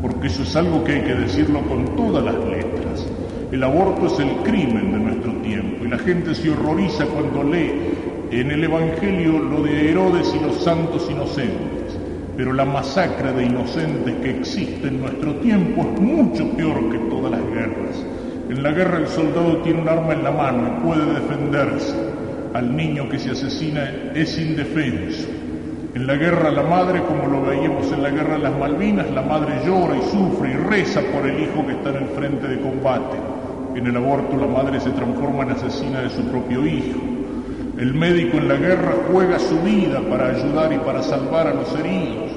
Porque 0.00 0.28
eso 0.28 0.42
es 0.42 0.56
algo 0.56 0.82
que 0.84 0.92
hay 0.92 1.02
que 1.02 1.14
decirlo 1.14 1.60
con 1.62 1.84
todas 1.96 2.24
las 2.24 2.34
letras. 2.36 3.06
El 3.52 3.62
aborto 3.62 4.06
es 4.06 4.18
el 4.18 4.30
crimen 4.42 4.90
de 4.90 4.98
nuestro 4.98 5.32
tiempo 5.34 5.84
y 5.84 5.88
la 5.88 5.98
gente 5.98 6.34
se 6.34 6.50
horroriza 6.50 7.04
cuando 7.04 7.44
lee 7.44 7.72
en 8.30 8.50
el 8.50 8.64
Evangelio 8.64 9.38
lo 9.38 9.62
de 9.62 9.90
Herodes 9.90 10.34
y 10.34 10.42
los 10.42 10.62
santos 10.64 11.08
inocentes. 11.10 11.98
Pero 12.38 12.54
la 12.54 12.64
masacre 12.64 13.32
de 13.32 13.44
inocentes 13.44 14.14
que 14.22 14.30
existe 14.30 14.88
en 14.88 15.00
nuestro 15.00 15.34
tiempo 15.36 15.82
es 15.82 16.00
mucho 16.00 16.48
peor 16.52 16.90
que 16.90 16.98
todas 17.10 17.32
las 17.32 17.46
guerras. 17.50 18.04
En 18.48 18.62
la 18.62 18.72
guerra 18.72 18.98
el 18.98 19.08
soldado 19.08 19.58
tiene 19.58 19.82
un 19.82 19.88
arma 19.88 20.14
en 20.14 20.24
la 20.24 20.30
mano 20.30 20.68
y 20.68 20.86
puede 20.86 21.20
defenderse. 21.20 22.05
Al 22.56 22.74
niño 22.74 23.06
que 23.06 23.18
se 23.18 23.32
asesina 23.32 23.86
es 24.14 24.38
indefenso. 24.38 25.28
En 25.94 26.06
la 26.06 26.14
guerra 26.14 26.50
la 26.50 26.62
madre, 26.62 27.02
como 27.02 27.26
lo 27.26 27.42
veíamos 27.42 27.92
en 27.92 28.02
la 28.02 28.08
guerra 28.08 28.38
de 28.38 28.44
las 28.44 28.58
Malvinas, 28.58 29.10
la 29.10 29.20
madre 29.20 29.60
llora 29.66 29.94
y 29.94 30.00
sufre 30.10 30.52
y 30.52 30.54
reza 30.54 31.02
por 31.12 31.28
el 31.28 31.38
hijo 31.38 31.66
que 31.66 31.72
está 31.72 31.90
en 31.90 31.96
el 31.96 32.08
frente 32.16 32.48
de 32.48 32.58
combate. 32.62 33.18
En 33.74 33.86
el 33.86 33.94
aborto 33.94 34.38
la 34.38 34.46
madre 34.46 34.80
se 34.80 34.88
transforma 34.88 35.42
en 35.42 35.50
asesina 35.50 36.00
de 36.00 36.08
su 36.08 36.22
propio 36.30 36.64
hijo. 36.64 36.98
El 37.78 37.92
médico 37.92 38.38
en 38.38 38.48
la 38.48 38.56
guerra 38.56 38.94
juega 39.12 39.38
su 39.38 39.60
vida 39.60 40.00
para 40.08 40.30
ayudar 40.30 40.72
y 40.72 40.78
para 40.78 41.02
salvar 41.02 41.48
a 41.48 41.52
los 41.52 41.78
heridos. 41.78 42.30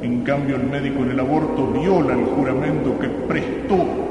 En 0.00 0.22
cambio 0.22 0.56
el 0.56 0.64
médico 0.64 1.02
en 1.02 1.10
el 1.10 1.20
aborto 1.20 1.66
viola 1.66 2.14
el 2.14 2.24
juramento 2.24 2.98
que 2.98 3.08
prestó 3.08 4.05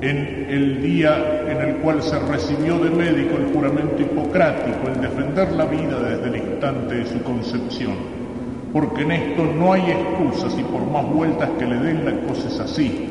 en 0.00 0.46
el 0.48 0.82
día 0.82 1.44
en 1.46 1.60
el 1.60 1.76
cual 1.76 2.02
se 2.02 2.18
recibió 2.18 2.78
de 2.78 2.90
médico 2.90 3.36
el 3.36 3.52
juramento 3.52 4.00
hipocrático, 4.00 4.88
el 4.88 5.00
defender 5.00 5.52
la 5.52 5.66
vida 5.66 6.00
desde 6.00 6.28
el 6.28 6.36
instante 6.36 6.94
de 6.94 7.06
su 7.06 7.22
concepción. 7.22 7.94
Porque 8.72 9.02
en 9.02 9.12
esto 9.12 9.44
no 9.44 9.72
hay 9.72 9.82
excusas 9.90 10.56
y 10.58 10.62
por 10.62 10.86
más 10.90 11.06
vueltas 11.12 11.50
que 11.58 11.66
le 11.66 11.76
den 11.76 12.04
la 12.04 12.12
cosa 12.26 12.48
es 12.48 12.60
así. 12.60 13.08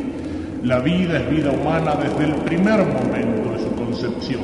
La 0.64 0.80
vida 0.80 1.20
es 1.20 1.30
vida 1.30 1.52
humana 1.52 1.96
desde 1.96 2.26
el 2.26 2.36
primer 2.42 2.80
momento 2.80 3.52
de 3.52 3.60
su 3.60 3.72
concepción. 3.76 4.42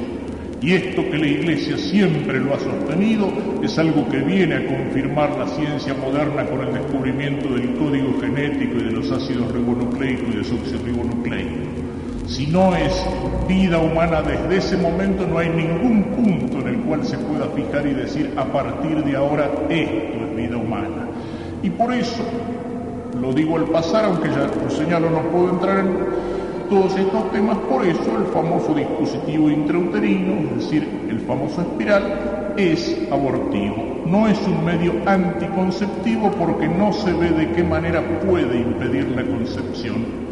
Y 0.61 0.73
esto 0.73 1.03
que 1.09 1.17
la 1.17 1.27
Iglesia 1.27 1.77
siempre 1.77 2.39
lo 2.39 2.53
ha 2.53 2.59
sostenido 2.59 3.31
es 3.61 3.77
algo 3.77 4.07
que 4.09 4.19
viene 4.19 4.55
a 4.55 4.65
confirmar 4.65 5.37
la 5.37 5.47
ciencia 5.47 5.93
moderna 5.93 6.45
con 6.45 6.61
el 6.61 6.73
descubrimiento 6.73 7.49
del 7.53 7.73
código 7.73 8.19
genético 8.19 8.77
y 8.77 8.83
de 8.85 8.91
los 8.91 9.11
ácidos 9.11 9.51
ribonucleicos 9.51 10.33
y 10.33 10.37
desoxirribonucleicos. 10.37 11.84
Si 12.27 12.47
no 12.47 12.75
es 12.75 13.05
vida 13.47 13.77
humana 13.77 14.21
desde 14.23 14.57
ese 14.57 14.77
momento, 14.77 15.27
no 15.27 15.37
hay 15.37 15.49
ningún 15.49 16.03
punto 16.05 16.59
en 16.59 16.67
el 16.69 16.81
cual 16.81 17.05
se 17.05 17.17
pueda 17.19 17.45
fijar 17.49 17.85
y 17.85 17.93
decir 17.93 18.33
a 18.35 18.45
partir 18.45 19.03
de 19.03 19.15
ahora 19.15 19.45
esto 19.69 20.25
es 20.25 20.35
vida 20.35 20.57
humana. 20.57 21.07
Y 21.61 21.69
por 21.69 21.93
eso, 21.93 22.23
lo 23.21 23.31
digo 23.31 23.57
al 23.57 23.65
pasar, 23.65 24.05
aunque 24.05 24.29
ya 24.29 24.49
lo 24.61 24.69
señalo, 24.71 25.11
no 25.11 25.21
puedo 25.29 25.51
entrar 25.51 25.79
en 25.79 25.95
todos 26.67 26.97
estos 26.97 27.31
temas, 27.31 27.59
por 27.69 27.85
eso 27.85 28.17
el 28.17 28.25
famoso 28.33 28.73
dispositivo 28.73 29.51
intrauterino, 29.51 30.49
es 30.49 30.63
decir, 30.63 31.05
el 31.07 31.19
famoso 31.21 31.61
espiral, 31.61 32.53
es 32.57 32.97
abortivo. 33.11 34.01
No 34.07 34.27
es 34.27 34.39
un 34.47 34.65
medio 34.65 34.93
anticonceptivo 35.05 36.31
porque 36.31 36.67
no 36.67 36.91
se 36.91 37.13
ve 37.13 37.29
de 37.29 37.51
qué 37.51 37.63
manera 37.63 38.03
puede 38.21 38.57
impedir 38.57 39.09
la 39.09 39.23
concepción 39.23 40.24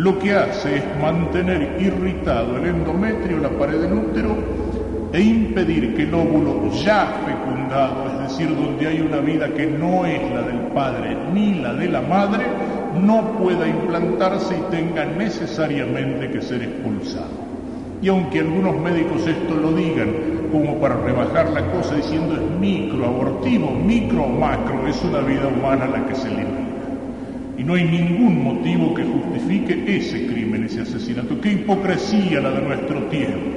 lo 0.00 0.18
que 0.18 0.32
hace 0.32 0.78
es 0.78 0.84
mantener 0.98 1.76
irritado 1.78 2.56
el 2.56 2.64
endometrio, 2.64 3.38
la 3.38 3.50
pared 3.50 3.82
del 3.82 3.92
útero, 3.92 4.34
e 5.12 5.20
impedir 5.20 5.94
que 5.94 6.04
el 6.04 6.14
óvulo 6.14 6.70
ya 6.72 7.20
fecundado, 7.26 8.06
es 8.06 8.30
decir, 8.30 8.56
donde 8.56 8.86
hay 8.86 9.00
una 9.02 9.18
vida 9.18 9.52
que 9.52 9.66
no 9.66 10.06
es 10.06 10.22
la 10.32 10.40
del 10.40 10.68
padre 10.72 11.18
ni 11.34 11.56
la 11.56 11.74
de 11.74 11.88
la 11.88 12.00
madre, 12.00 12.46
no 12.98 13.32
pueda 13.32 13.68
implantarse 13.68 14.56
y 14.56 14.70
tenga 14.70 15.04
necesariamente 15.04 16.30
que 16.30 16.40
ser 16.40 16.62
expulsado. 16.62 17.50
Y 18.00 18.08
aunque 18.08 18.40
algunos 18.40 18.80
médicos 18.80 19.26
esto 19.26 19.54
lo 19.54 19.72
digan 19.72 20.48
como 20.50 20.80
para 20.80 20.96
rebajar 20.96 21.50
la 21.50 21.70
cosa 21.72 21.96
diciendo 21.96 22.36
es 22.36 22.58
micro 22.58 23.04
abortivo, 23.04 23.70
micro 23.72 24.22
o 24.22 24.28
macro, 24.28 24.86
es 24.88 24.98
una 25.04 25.20
vida 25.20 25.46
humana 25.46 25.86
la 25.86 26.06
que 26.06 26.14
se 26.14 26.28
elimina. 26.28 26.49
Y 27.60 27.62
no 27.62 27.74
hay 27.74 27.84
ningún 27.84 28.42
motivo 28.42 28.94
que 28.94 29.04
justifique 29.04 29.84
ese 29.86 30.26
crimen, 30.26 30.64
ese 30.64 30.80
asesinato. 30.80 31.38
Qué 31.42 31.52
hipocresía 31.52 32.40
la 32.40 32.52
de 32.52 32.62
nuestro 32.62 33.02
tiempo. 33.08 33.50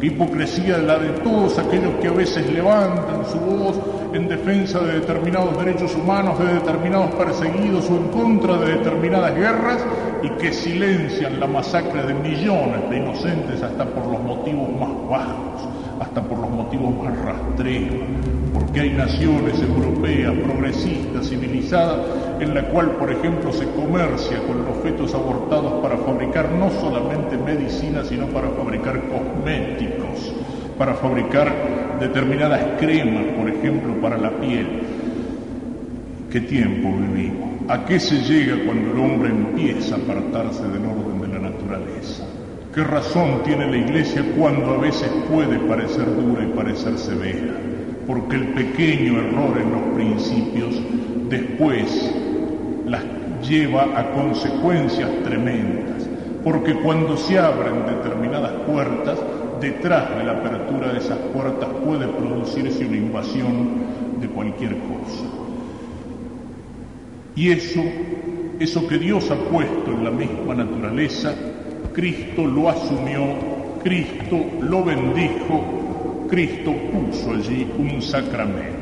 Qué 0.00 0.06
hipocresía 0.06 0.78
la 0.78 0.98
de 0.98 1.10
todos 1.22 1.58
aquellos 1.58 1.96
que 2.00 2.08
a 2.08 2.12
veces 2.12 2.50
levantan 2.50 3.26
su 3.30 3.38
voz 3.38 3.78
en 4.14 4.26
defensa 4.26 4.80
de 4.80 5.00
determinados 5.00 5.54
derechos 5.62 5.94
humanos, 5.96 6.38
de 6.38 6.54
determinados 6.54 7.14
perseguidos 7.16 7.90
o 7.90 7.96
en 7.96 8.08
contra 8.08 8.56
de 8.56 8.78
determinadas 8.78 9.34
guerras 9.34 9.84
y 10.22 10.30
que 10.40 10.50
silencian 10.54 11.38
la 11.38 11.46
masacre 11.46 12.04
de 12.04 12.14
millones 12.14 12.88
de 12.88 12.96
inocentes 12.96 13.62
hasta 13.62 13.84
por 13.84 14.06
los 14.06 14.22
motivos 14.22 14.70
más 14.80 15.10
bajos, 15.10 15.68
hasta 16.00 16.22
por 16.22 16.38
los 16.38 16.50
motivos 16.50 17.04
más 17.04 17.14
rastreros 17.18 18.00
porque 18.56 18.80
hay 18.80 18.90
naciones 18.90 19.60
europeas, 19.60 20.32
progresistas, 20.42 21.28
civilizadas, 21.28 21.98
en 22.40 22.54
la 22.54 22.62
cual, 22.68 22.92
por 22.92 23.10
ejemplo, 23.10 23.52
se 23.52 23.66
comercia 23.70 24.38
con 24.46 24.64
los 24.64 24.76
fetos 24.82 25.14
abortados 25.14 25.80
para 25.82 25.96
fabricar 25.96 26.50
no 26.50 26.70
solamente 26.70 27.36
medicina, 27.36 28.04
sino 28.04 28.26
para 28.26 28.48
fabricar 28.50 29.00
cosméticos, 29.08 30.34
para 30.78 30.94
fabricar 30.94 31.52
determinadas 32.00 32.62
cremas, 32.78 33.24
por 33.38 33.48
ejemplo, 33.48 33.94
para 34.00 34.18
la 34.18 34.30
piel. 34.30 34.82
¿Qué 36.30 36.40
tiempo 36.40 36.92
vivimos? 36.92 37.48
¿A 37.68 37.84
qué 37.84 37.98
se 37.98 38.16
llega 38.16 38.64
cuando 38.64 38.92
el 38.92 38.98
hombre 38.98 39.30
empieza 39.30 39.96
a 39.96 39.98
apartarse 39.98 40.62
del 40.68 40.84
orden 40.84 41.20
de 41.20 41.28
la 41.28 41.50
naturaleza? 41.50 42.24
¿Qué 42.74 42.84
razón 42.84 43.42
tiene 43.42 43.70
la 43.70 43.76
Iglesia 43.78 44.22
cuando 44.38 44.74
a 44.74 44.78
veces 44.78 45.10
puede 45.32 45.58
parecer 45.60 46.04
dura 46.14 46.44
y 46.44 46.48
parecer 46.48 46.98
severa? 46.98 47.54
Porque 48.06 48.36
el 48.36 48.48
pequeño 48.48 49.18
error 49.18 49.58
en 49.60 49.72
los 49.72 49.82
principios 49.94 50.74
después 51.28 52.14
las 52.86 53.02
lleva 53.42 53.98
a 53.98 54.12
consecuencias 54.12 55.10
tremendas, 55.24 56.08
porque 56.44 56.74
cuando 56.74 57.16
se 57.16 57.38
abren 57.38 57.84
determinadas 57.86 58.52
puertas 58.66 59.18
detrás 59.60 60.16
de 60.16 60.24
la 60.24 60.32
apertura 60.32 60.92
de 60.92 60.98
esas 60.98 61.18
puertas 61.32 61.68
puede 61.84 62.06
producirse 62.06 62.86
una 62.86 62.96
invasión 62.96 63.68
de 64.20 64.28
cualquier 64.28 64.76
cosa. 64.78 65.24
Y 67.34 67.50
eso, 67.50 67.82
eso 68.58 68.86
que 68.86 68.98
Dios 68.98 69.30
ha 69.30 69.36
puesto 69.36 69.90
en 69.90 70.04
la 70.04 70.10
misma 70.10 70.54
naturaleza, 70.54 71.34
Cristo 71.92 72.46
lo 72.46 72.68
asumió, 72.68 73.20
Cristo 73.82 74.36
lo 74.60 74.84
bendijo, 74.84 75.85
Cristo 76.28 76.74
puso 76.92 77.30
allí 77.34 77.70
un 77.78 78.02
sacramento. 78.02 78.76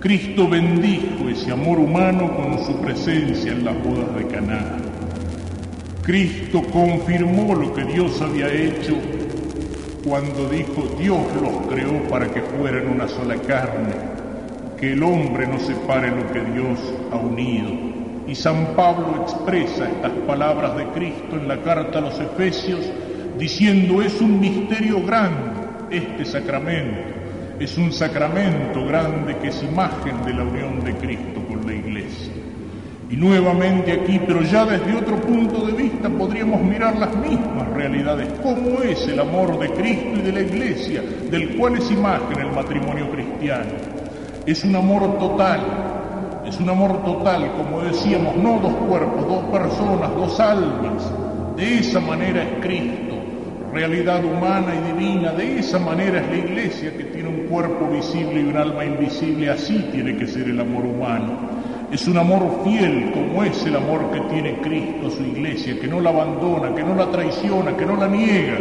Cristo 0.00 0.48
bendijo 0.48 1.28
ese 1.28 1.52
amor 1.52 1.78
humano 1.78 2.34
con 2.34 2.64
su 2.64 2.80
presencia 2.80 3.52
en 3.52 3.64
las 3.64 3.74
bodas 3.82 4.14
de 4.16 4.26
Caná. 4.28 4.76
Cristo 6.02 6.62
confirmó 6.72 7.54
lo 7.54 7.74
que 7.74 7.84
Dios 7.84 8.22
había 8.22 8.50
hecho 8.52 8.96
cuando 10.06 10.48
dijo 10.48 10.94
Dios 10.98 11.20
los 11.42 11.66
creó 11.68 12.02
para 12.08 12.28
que 12.28 12.40
fueran 12.40 12.88
una 12.88 13.08
sola 13.08 13.36
carne, 13.36 13.94
que 14.78 14.92
el 14.92 15.02
hombre 15.02 15.46
no 15.46 15.58
separe 15.58 16.10
lo 16.10 16.30
que 16.32 16.40
Dios 16.40 16.78
ha 17.12 17.16
unido. 17.16 17.70
Y 18.26 18.34
San 18.34 18.74
Pablo 18.74 19.22
expresa 19.22 19.88
estas 19.90 20.12
palabras 20.26 20.74
de 20.76 20.86
Cristo 20.88 21.36
en 21.36 21.48
la 21.48 21.60
carta 21.62 21.98
a 21.98 22.02
los 22.02 22.18
Efesios 22.18 22.90
diciendo 23.38 24.00
es 24.00 24.20
un 24.22 24.40
misterio 24.40 25.02
grande 25.04 25.53
este 25.90 26.24
sacramento, 26.24 27.00
es 27.58 27.78
un 27.78 27.92
sacramento 27.92 28.84
grande 28.86 29.36
que 29.38 29.48
es 29.48 29.62
imagen 29.62 30.24
de 30.24 30.34
la 30.34 30.42
unión 30.42 30.82
de 30.84 30.94
Cristo 30.96 31.40
con 31.48 31.66
la 31.66 31.74
Iglesia. 31.74 32.32
Y 33.10 33.16
nuevamente 33.16 33.92
aquí, 33.92 34.18
pero 34.26 34.42
ya 34.42 34.64
desde 34.64 34.96
otro 34.96 35.16
punto 35.20 35.66
de 35.66 35.72
vista, 35.72 36.08
podríamos 36.08 36.60
mirar 36.62 36.96
las 36.96 37.14
mismas 37.16 37.68
realidades. 37.68 38.28
¿Cómo 38.42 38.82
es 38.82 39.06
el 39.06 39.20
amor 39.20 39.58
de 39.58 39.68
Cristo 39.70 40.18
y 40.18 40.22
de 40.22 40.32
la 40.32 40.40
Iglesia, 40.40 41.02
del 41.30 41.56
cual 41.56 41.76
es 41.76 41.90
imagen 41.90 42.40
el 42.40 42.50
matrimonio 42.52 43.10
cristiano? 43.10 43.70
Es 44.46 44.64
un 44.64 44.74
amor 44.74 45.18
total, 45.18 45.60
es 46.46 46.58
un 46.58 46.68
amor 46.70 47.04
total, 47.04 47.52
como 47.56 47.82
decíamos, 47.82 48.36
no 48.36 48.58
dos 48.58 48.74
cuerpos, 48.88 49.28
dos 49.28 49.44
personas, 49.44 50.14
dos 50.16 50.40
almas. 50.40 51.12
De 51.56 51.78
esa 51.78 52.00
manera 52.00 52.42
es 52.42 52.64
Cristo, 52.64 53.03
realidad 53.74 54.24
humana 54.24 54.72
y 54.74 54.92
divina. 54.92 55.32
De 55.32 55.58
esa 55.58 55.78
manera 55.78 56.20
es 56.20 56.28
la 56.28 56.36
Iglesia 56.36 56.96
que 56.96 57.04
tiene 57.04 57.28
un 57.28 57.46
cuerpo 57.46 57.88
visible 57.88 58.40
y 58.40 58.44
un 58.44 58.56
alma 58.56 58.84
invisible. 58.84 59.50
Así 59.50 59.86
tiene 59.92 60.16
que 60.16 60.26
ser 60.26 60.48
el 60.48 60.60
amor 60.60 60.86
humano. 60.86 61.54
Es 61.92 62.08
un 62.08 62.16
amor 62.16 62.62
fiel 62.64 63.12
como 63.12 63.44
es 63.44 63.64
el 63.66 63.76
amor 63.76 64.10
que 64.10 64.20
tiene 64.22 64.60
Cristo 64.60 65.10
su 65.10 65.22
iglesia, 65.22 65.78
que 65.78 65.86
no 65.86 66.00
la 66.00 66.10
abandona, 66.10 66.74
que 66.74 66.82
no 66.82 66.94
la 66.94 67.08
traiciona, 67.10 67.76
que 67.76 67.86
no 67.86 67.96
la 67.96 68.08
niega. 68.08 68.58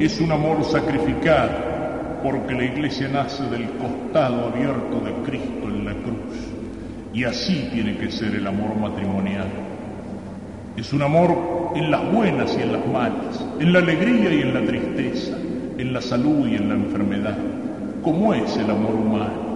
Es 0.00 0.20
un 0.20 0.32
amor 0.32 0.64
sacrificado, 0.64 1.52
porque 2.24 2.54
la 2.54 2.64
iglesia 2.64 3.08
nace 3.08 3.44
del 3.44 3.68
costado 3.72 4.48
abierto 4.48 5.00
de 5.00 5.12
Cristo 5.24 5.68
en 5.68 5.84
la 5.84 5.92
cruz. 5.92 6.48
Y 7.12 7.24
así 7.24 7.68
tiene 7.72 7.96
que 7.98 8.10
ser 8.10 8.34
el 8.34 8.46
amor 8.46 8.74
matrimonial. 8.76 9.46
Es 10.76 10.92
un 10.92 11.02
amor 11.02 11.59
en 11.74 11.90
las 11.90 12.12
buenas 12.12 12.56
y 12.58 12.62
en 12.62 12.72
las 12.72 12.86
malas, 12.86 13.44
en 13.58 13.72
la 13.72 13.78
alegría 13.78 14.34
y 14.34 14.40
en 14.42 14.54
la 14.54 14.64
tristeza, 14.64 15.36
en 15.78 15.92
la 15.92 16.00
salud 16.00 16.46
y 16.48 16.56
en 16.56 16.68
la 16.68 16.74
enfermedad, 16.74 17.36
como 18.02 18.34
es 18.34 18.56
el 18.56 18.70
amor 18.70 18.94
humano. 18.94 19.50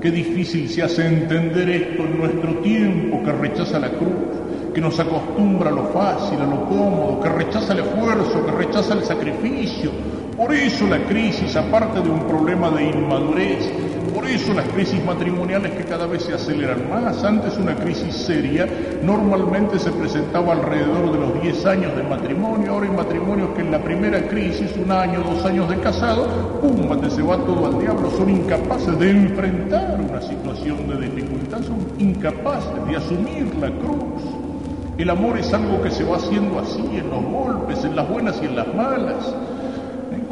Qué 0.00 0.10
difícil 0.10 0.68
se 0.68 0.82
hace 0.82 1.06
entender 1.06 1.68
esto 1.70 2.02
en 2.02 2.18
nuestro 2.18 2.54
tiempo 2.56 3.22
que 3.22 3.32
rechaza 3.32 3.78
la 3.78 3.90
cruz, 3.90 4.72
que 4.74 4.80
nos 4.80 4.98
acostumbra 4.98 5.70
a 5.70 5.72
lo 5.72 5.84
fácil, 5.84 6.40
a 6.40 6.46
lo 6.46 6.64
cómodo, 6.64 7.20
que 7.20 7.28
rechaza 7.28 7.72
el 7.72 7.80
esfuerzo, 7.80 8.44
que 8.44 8.52
rechaza 8.52 8.94
el 8.94 9.04
sacrificio. 9.04 9.92
Por 10.36 10.52
eso 10.52 10.88
la 10.88 10.98
crisis, 11.04 11.54
aparte 11.54 12.00
de 12.00 12.10
un 12.10 12.26
problema 12.26 12.70
de 12.70 12.88
inmadurez, 12.88 13.70
por 14.12 14.26
eso 14.26 14.52
las 14.52 14.68
crisis 14.68 15.02
matrimoniales 15.04 15.72
que 15.72 15.84
cada 15.84 16.06
vez 16.06 16.22
se 16.24 16.34
aceleran 16.34 16.88
más. 16.88 17.22
Antes 17.24 17.56
una 17.56 17.74
crisis 17.74 18.14
seria 18.14 18.66
normalmente 19.02 19.78
se 19.78 19.90
presentaba 19.90 20.52
alrededor 20.52 21.12
de 21.12 21.18
los 21.18 21.42
10 21.42 21.66
años 21.66 21.96
de 21.96 22.02
matrimonio. 22.02 22.72
Ahora 22.72 22.86
hay 22.86 22.96
matrimonios 22.96 23.50
que 23.54 23.62
en 23.62 23.70
la 23.70 23.82
primera 23.82 24.26
crisis, 24.28 24.70
un 24.76 24.90
año, 24.90 25.20
dos 25.22 25.44
años 25.44 25.68
de 25.68 25.78
casado, 25.78 26.26
¡pum! 26.60 26.82
se 27.10 27.22
va 27.22 27.36
todo 27.38 27.66
al 27.66 27.78
diablo. 27.80 28.10
Son 28.16 28.28
incapaces 28.30 28.98
de 28.98 29.10
enfrentar 29.10 30.00
una 30.00 30.20
situación 30.20 30.88
de 30.88 31.08
dificultad, 31.08 31.62
son 31.62 31.86
incapaces 31.98 32.86
de 32.86 32.96
asumir 32.96 33.54
la 33.56 33.68
cruz. 33.68 34.22
El 34.98 35.10
amor 35.10 35.38
es 35.38 35.52
algo 35.52 35.82
que 35.82 35.90
se 35.90 36.04
va 36.04 36.16
haciendo 36.16 36.58
así, 36.58 36.80
en 36.80 37.10
los 37.10 37.24
golpes, 37.24 37.84
en 37.84 37.96
las 37.96 38.08
buenas 38.08 38.40
y 38.42 38.46
en 38.46 38.56
las 38.56 38.74
malas. 38.74 39.34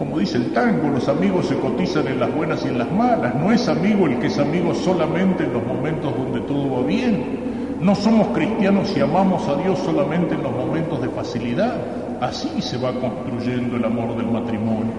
Como 0.00 0.18
dice 0.18 0.38
el 0.38 0.54
tango, 0.54 0.88
los 0.88 1.06
amigos 1.10 1.44
se 1.44 1.56
cotizan 1.56 2.06
en 2.06 2.20
las 2.20 2.34
buenas 2.34 2.64
y 2.64 2.68
en 2.68 2.78
las 2.78 2.90
malas. 2.90 3.34
No 3.34 3.52
es 3.52 3.68
amigo 3.68 4.06
el 4.06 4.18
que 4.18 4.28
es 4.28 4.38
amigo 4.38 4.72
solamente 4.72 5.44
en 5.44 5.52
los 5.52 5.62
momentos 5.62 6.16
donde 6.16 6.40
todo 6.40 6.70
va 6.70 6.86
bien. 6.86 7.76
No 7.82 7.94
somos 7.94 8.28
cristianos 8.28 8.96
y 8.96 9.00
amamos 9.00 9.46
a 9.46 9.56
Dios 9.56 9.78
solamente 9.80 10.36
en 10.36 10.42
los 10.42 10.52
momentos 10.52 11.02
de 11.02 11.10
facilidad. 11.10 11.74
Así 12.18 12.62
se 12.62 12.78
va 12.78 12.98
construyendo 12.98 13.76
el 13.76 13.84
amor 13.84 14.16
del 14.16 14.28
matrimonio. 14.28 14.94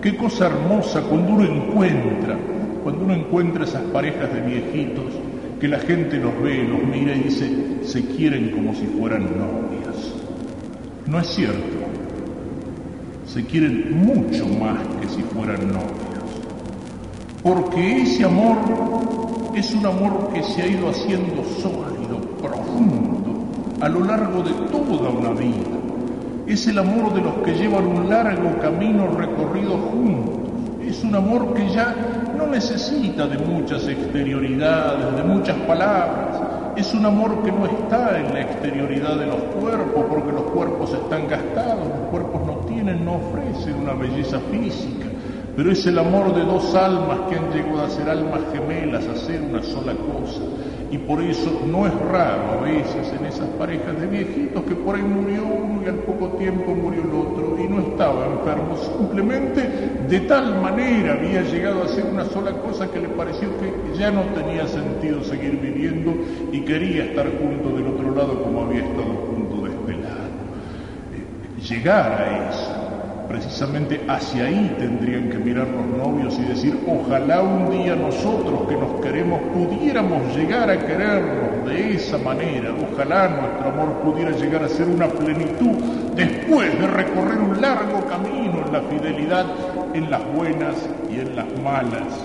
Qué 0.00 0.16
cosa 0.16 0.46
hermosa 0.46 1.02
cuando 1.02 1.34
uno 1.34 1.44
encuentra, 1.44 2.38
cuando 2.82 3.04
uno 3.04 3.12
encuentra 3.12 3.64
esas 3.64 3.82
parejas 3.92 4.32
de 4.32 4.40
viejitos, 4.40 5.12
que 5.60 5.68
la 5.68 5.78
gente 5.78 6.16
los 6.16 6.32
ve, 6.42 6.64
los 6.64 6.84
mira 6.84 7.14
y 7.14 7.24
dice, 7.24 7.50
se 7.82 8.02
quieren 8.02 8.50
como 8.52 8.74
si 8.74 8.86
fueran 8.86 9.24
novias. 9.24 10.14
No 11.06 11.20
es 11.20 11.26
cierto 11.26 11.77
se 13.28 13.44
quieren 13.44 14.06
mucho 14.06 14.46
más 14.46 14.78
que 15.00 15.08
si 15.08 15.22
fueran 15.22 15.68
novios. 15.68 16.08
Porque 17.42 18.02
ese 18.02 18.24
amor 18.24 18.56
es 19.54 19.72
un 19.74 19.84
amor 19.84 20.30
que 20.32 20.42
se 20.42 20.62
ha 20.62 20.66
ido 20.66 20.88
haciendo 20.88 21.44
sólido, 21.60 22.20
profundo, 22.40 23.34
a 23.80 23.88
lo 23.88 24.04
largo 24.04 24.42
de 24.42 24.52
toda 24.70 25.10
una 25.10 25.30
vida. 25.30 25.76
Es 26.46 26.66
el 26.68 26.78
amor 26.78 27.12
de 27.12 27.20
los 27.20 27.34
que 27.44 27.52
llevan 27.52 27.86
un 27.86 28.08
largo 28.08 28.58
camino 28.62 29.08
recorrido 29.08 29.76
juntos. 29.76 30.34
Es 30.82 31.04
un 31.04 31.14
amor 31.14 31.52
que 31.52 31.68
ya 31.68 31.94
no 32.34 32.46
necesita 32.46 33.26
de 33.26 33.36
muchas 33.38 33.86
exterioridades, 33.86 35.16
de 35.16 35.22
muchas 35.22 35.56
palabras. 35.60 36.40
Es 36.76 36.94
un 36.94 37.04
amor 37.04 37.42
que 37.42 37.52
no 37.52 37.66
está 37.66 38.18
en 38.18 38.32
la 38.32 38.40
exterioridad 38.40 39.16
de 39.16 39.26
los 39.26 39.42
cuerpos, 39.60 40.04
porque 40.08 40.32
los 40.32 40.44
cuerpos 40.44 40.94
están 40.94 41.28
gastados, 41.28 41.88
tienen, 42.68 43.04
no 43.04 43.16
ofrecen 43.16 43.74
una 43.74 43.94
belleza 43.94 44.38
física, 44.50 45.06
pero 45.56 45.72
es 45.72 45.84
el 45.86 45.98
amor 45.98 46.34
de 46.34 46.44
dos 46.44 46.74
almas 46.74 47.20
que 47.28 47.36
han 47.36 47.50
llegado 47.50 47.82
a 47.82 47.90
ser 47.90 48.08
almas 48.08 48.40
gemelas, 48.52 49.06
a 49.06 49.16
ser 49.16 49.42
una 49.42 49.62
sola 49.62 49.92
cosa. 49.94 50.42
Y 50.90 50.96
por 50.98 51.22
eso 51.22 51.50
no 51.66 51.86
es 51.86 51.94
raro 52.00 52.60
a 52.60 52.62
veces 52.62 53.12
en 53.18 53.26
esas 53.26 53.48
parejas 53.58 54.00
de 54.00 54.06
viejitos 54.06 54.62
que 54.64 54.74
por 54.74 54.96
ahí 54.96 55.02
murió 55.02 55.44
uno 55.44 55.82
y 55.84 55.88
al 55.88 55.96
poco 55.96 56.28
tiempo 56.38 56.74
murió 56.74 57.02
el 57.02 57.10
otro 57.10 57.58
y 57.62 57.68
no 57.68 57.80
estaba 57.80 58.26
enfermo, 58.26 58.76
simplemente 58.96 59.68
de 60.08 60.20
tal 60.20 60.62
manera 60.62 61.12
había 61.12 61.42
llegado 61.42 61.82
a 61.82 61.88
ser 61.88 62.06
una 62.06 62.24
sola 62.24 62.52
cosa 62.52 62.90
que 62.90 63.00
le 63.00 63.08
pareció 63.08 63.48
que 63.58 63.98
ya 63.98 64.10
no 64.10 64.22
tenía 64.34 64.66
sentido 64.66 65.22
seguir 65.24 65.58
viviendo 65.60 66.14
y 66.52 66.60
quería 66.60 67.04
estar 67.04 67.26
junto 67.38 67.76
del 67.76 67.88
otro 67.88 68.14
lado 68.14 68.42
como 68.42 68.62
había 68.62 68.80
estado 68.80 69.12
junto 69.26 69.64
de 69.64 69.70
este 69.70 69.92
lado. 70.02 70.28
Eh, 71.12 71.57
llegar 71.68 72.12
a 72.12 72.50
eso 72.50 72.78
Precisamente 73.28 74.00
hacia 74.08 74.46
ahí 74.46 74.74
tendrían 74.78 75.28
que 75.28 75.36
mirar 75.36 75.68
los 75.68 75.86
novios 75.86 76.38
y 76.38 76.44
decir, 76.44 76.80
ojalá 76.88 77.42
un 77.42 77.70
día 77.70 77.94
nosotros 77.94 78.66
que 78.66 78.74
nos 78.74 79.02
queremos 79.02 79.38
pudiéramos 79.52 80.34
llegar 80.34 80.70
a 80.70 80.78
querernos 80.78 81.66
de 81.66 81.92
esa 81.92 82.16
manera, 82.16 82.74
ojalá 82.90 83.28
nuestro 83.28 83.68
amor 83.68 84.00
pudiera 84.02 84.30
llegar 84.30 84.62
a 84.64 84.68
ser 84.70 84.88
una 84.88 85.08
plenitud 85.08 85.76
después 86.16 86.78
de 86.80 86.86
recorrer 86.86 87.38
un 87.38 87.60
largo 87.60 88.02
camino 88.06 88.64
en 88.64 88.72
la 88.72 88.80
fidelidad, 88.80 89.44
en 89.92 90.10
las 90.10 90.22
buenas 90.32 90.88
y 91.10 91.20
en 91.20 91.36
las 91.36 91.46
malas. 91.62 92.24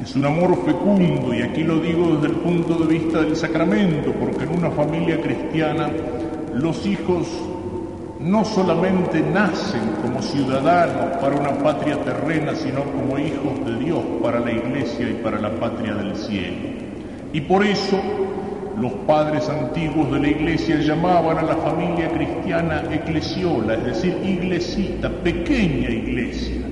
Es 0.00 0.14
un 0.14 0.24
amor 0.24 0.56
fecundo 0.64 1.34
y 1.34 1.42
aquí 1.42 1.64
lo 1.64 1.80
digo 1.80 2.14
desde 2.14 2.28
el 2.28 2.40
punto 2.42 2.74
de 2.74 2.86
vista 2.86 3.22
del 3.22 3.34
sacramento, 3.34 4.12
porque 4.12 4.44
en 4.44 4.56
una 4.56 4.70
familia 4.70 5.20
cristiana 5.20 5.90
los 6.54 6.86
hijos 6.86 7.26
no 8.20 8.44
solamente 8.44 9.20
nacen 9.20 9.82
como 10.02 10.22
ciudadanos 10.22 11.16
para 11.20 11.36
una 11.36 11.52
patria 11.62 11.98
terrena, 12.02 12.54
sino 12.54 12.82
como 12.84 13.18
hijos 13.18 13.64
de 13.64 13.84
Dios 13.84 14.02
para 14.22 14.40
la 14.40 14.52
iglesia 14.52 15.10
y 15.10 15.14
para 15.22 15.40
la 15.40 15.50
patria 15.50 15.94
del 15.94 16.16
cielo. 16.16 16.56
Y 17.32 17.40
por 17.42 17.64
eso 17.64 18.00
los 18.80 18.92
padres 19.06 19.48
antiguos 19.48 20.10
de 20.12 20.20
la 20.20 20.28
iglesia 20.28 20.78
llamaban 20.78 21.38
a 21.38 21.42
la 21.42 21.56
familia 21.56 22.10
cristiana 22.10 22.82
eclesiola, 22.90 23.74
es 23.74 23.84
decir, 23.84 24.18
iglesita, 24.24 25.08
pequeña 25.08 25.90
iglesia, 25.90 26.62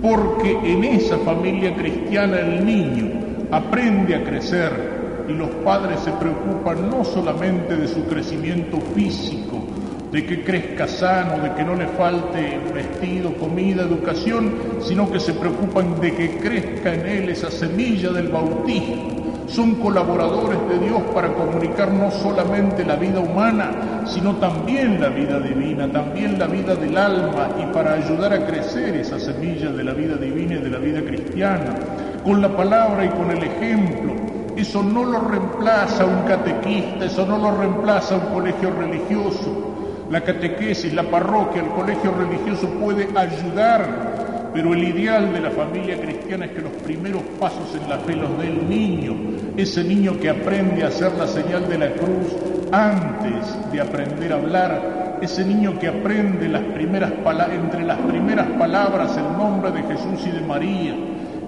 porque 0.00 0.58
en 0.64 0.84
esa 0.84 1.18
familia 1.18 1.74
cristiana 1.74 2.38
el 2.38 2.64
niño 2.64 3.10
aprende 3.50 4.14
a 4.14 4.24
crecer 4.24 4.98
y 5.28 5.32
los 5.32 5.48
padres 5.64 6.00
se 6.00 6.12
preocupan 6.12 6.88
no 6.90 7.04
solamente 7.04 7.76
de 7.76 7.88
su 7.88 8.04
crecimiento 8.04 8.78
físico, 8.94 9.66
de 10.12 10.24
que 10.24 10.42
crezca 10.42 10.88
sano, 10.88 11.42
de 11.42 11.52
que 11.54 11.64
no 11.64 11.74
le 11.74 11.86
falte 11.88 12.58
vestido, 12.72 13.34
comida, 13.34 13.82
educación, 13.82 14.52
sino 14.80 15.10
que 15.10 15.20
se 15.20 15.34
preocupan 15.34 16.00
de 16.00 16.14
que 16.14 16.38
crezca 16.38 16.94
en 16.94 17.06
él 17.06 17.28
esa 17.28 17.50
semilla 17.50 18.10
del 18.10 18.28
bautismo. 18.28 19.18
Son 19.46 19.76
colaboradores 19.76 20.58
de 20.68 20.86
Dios 20.86 21.00
para 21.14 21.32
comunicar 21.32 21.90
no 21.90 22.10
solamente 22.10 22.84
la 22.84 22.96
vida 22.96 23.20
humana, 23.20 24.04
sino 24.06 24.36
también 24.36 25.00
la 25.00 25.08
vida 25.08 25.40
divina, 25.40 25.90
también 25.90 26.38
la 26.38 26.46
vida 26.46 26.74
del 26.74 26.96
alma 26.96 27.48
y 27.58 27.72
para 27.72 27.94
ayudar 27.94 28.34
a 28.34 28.46
crecer 28.46 28.94
esa 28.96 29.18
semilla 29.18 29.70
de 29.70 29.84
la 29.84 29.94
vida 29.94 30.16
divina 30.16 30.56
y 30.56 30.58
de 30.58 30.70
la 30.70 30.78
vida 30.78 31.00
cristiana, 31.00 31.74
con 32.22 32.42
la 32.42 32.54
palabra 32.54 33.06
y 33.06 33.08
con 33.08 33.30
el 33.30 33.42
ejemplo. 33.42 34.12
Eso 34.54 34.82
no 34.82 35.04
lo 35.04 35.20
reemplaza 35.20 36.04
un 36.04 36.26
catequista, 36.26 37.06
eso 37.06 37.24
no 37.24 37.38
lo 37.38 37.56
reemplaza 37.56 38.16
un 38.16 38.34
colegio 38.34 38.70
religioso. 38.70 39.77
La 40.10 40.22
catequesis, 40.22 40.94
la 40.94 41.02
parroquia, 41.02 41.60
el 41.60 41.68
colegio 41.68 42.12
religioso 42.12 42.70
puede 42.80 43.08
ayudar, 43.14 44.50
pero 44.54 44.72
el 44.72 44.82
ideal 44.82 45.34
de 45.34 45.40
la 45.40 45.50
familia 45.50 46.00
cristiana 46.00 46.46
es 46.46 46.52
que 46.52 46.62
los 46.62 46.72
primeros 46.72 47.22
pasos 47.38 47.76
en 47.78 47.90
la 47.90 47.98
fe 47.98 48.16
los 48.16 48.30
niño, 48.68 49.14
ese 49.58 49.84
niño 49.84 50.18
que 50.18 50.30
aprende 50.30 50.82
a 50.82 50.88
hacer 50.88 51.12
la 51.12 51.26
señal 51.26 51.68
de 51.68 51.76
la 51.76 51.90
cruz 51.92 52.34
antes 52.72 53.70
de 53.70 53.80
aprender 53.82 54.32
a 54.32 54.36
hablar, 54.36 55.18
ese 55.20 55.44
niño 55.44 55.78
que 55.78 55.88
aprende 55.88 56.46
entre 56.46 57.84
las 57.84 57.98
primeras 57.98 58.46
palabras 58.58 59.14
el 59.16 59.36
nombre 59.36 59.72
de 59.72 59.82
Jesús 59.82 60.26
y 60.26 60.30
de 60.30 60.40
María, 60.40 60.94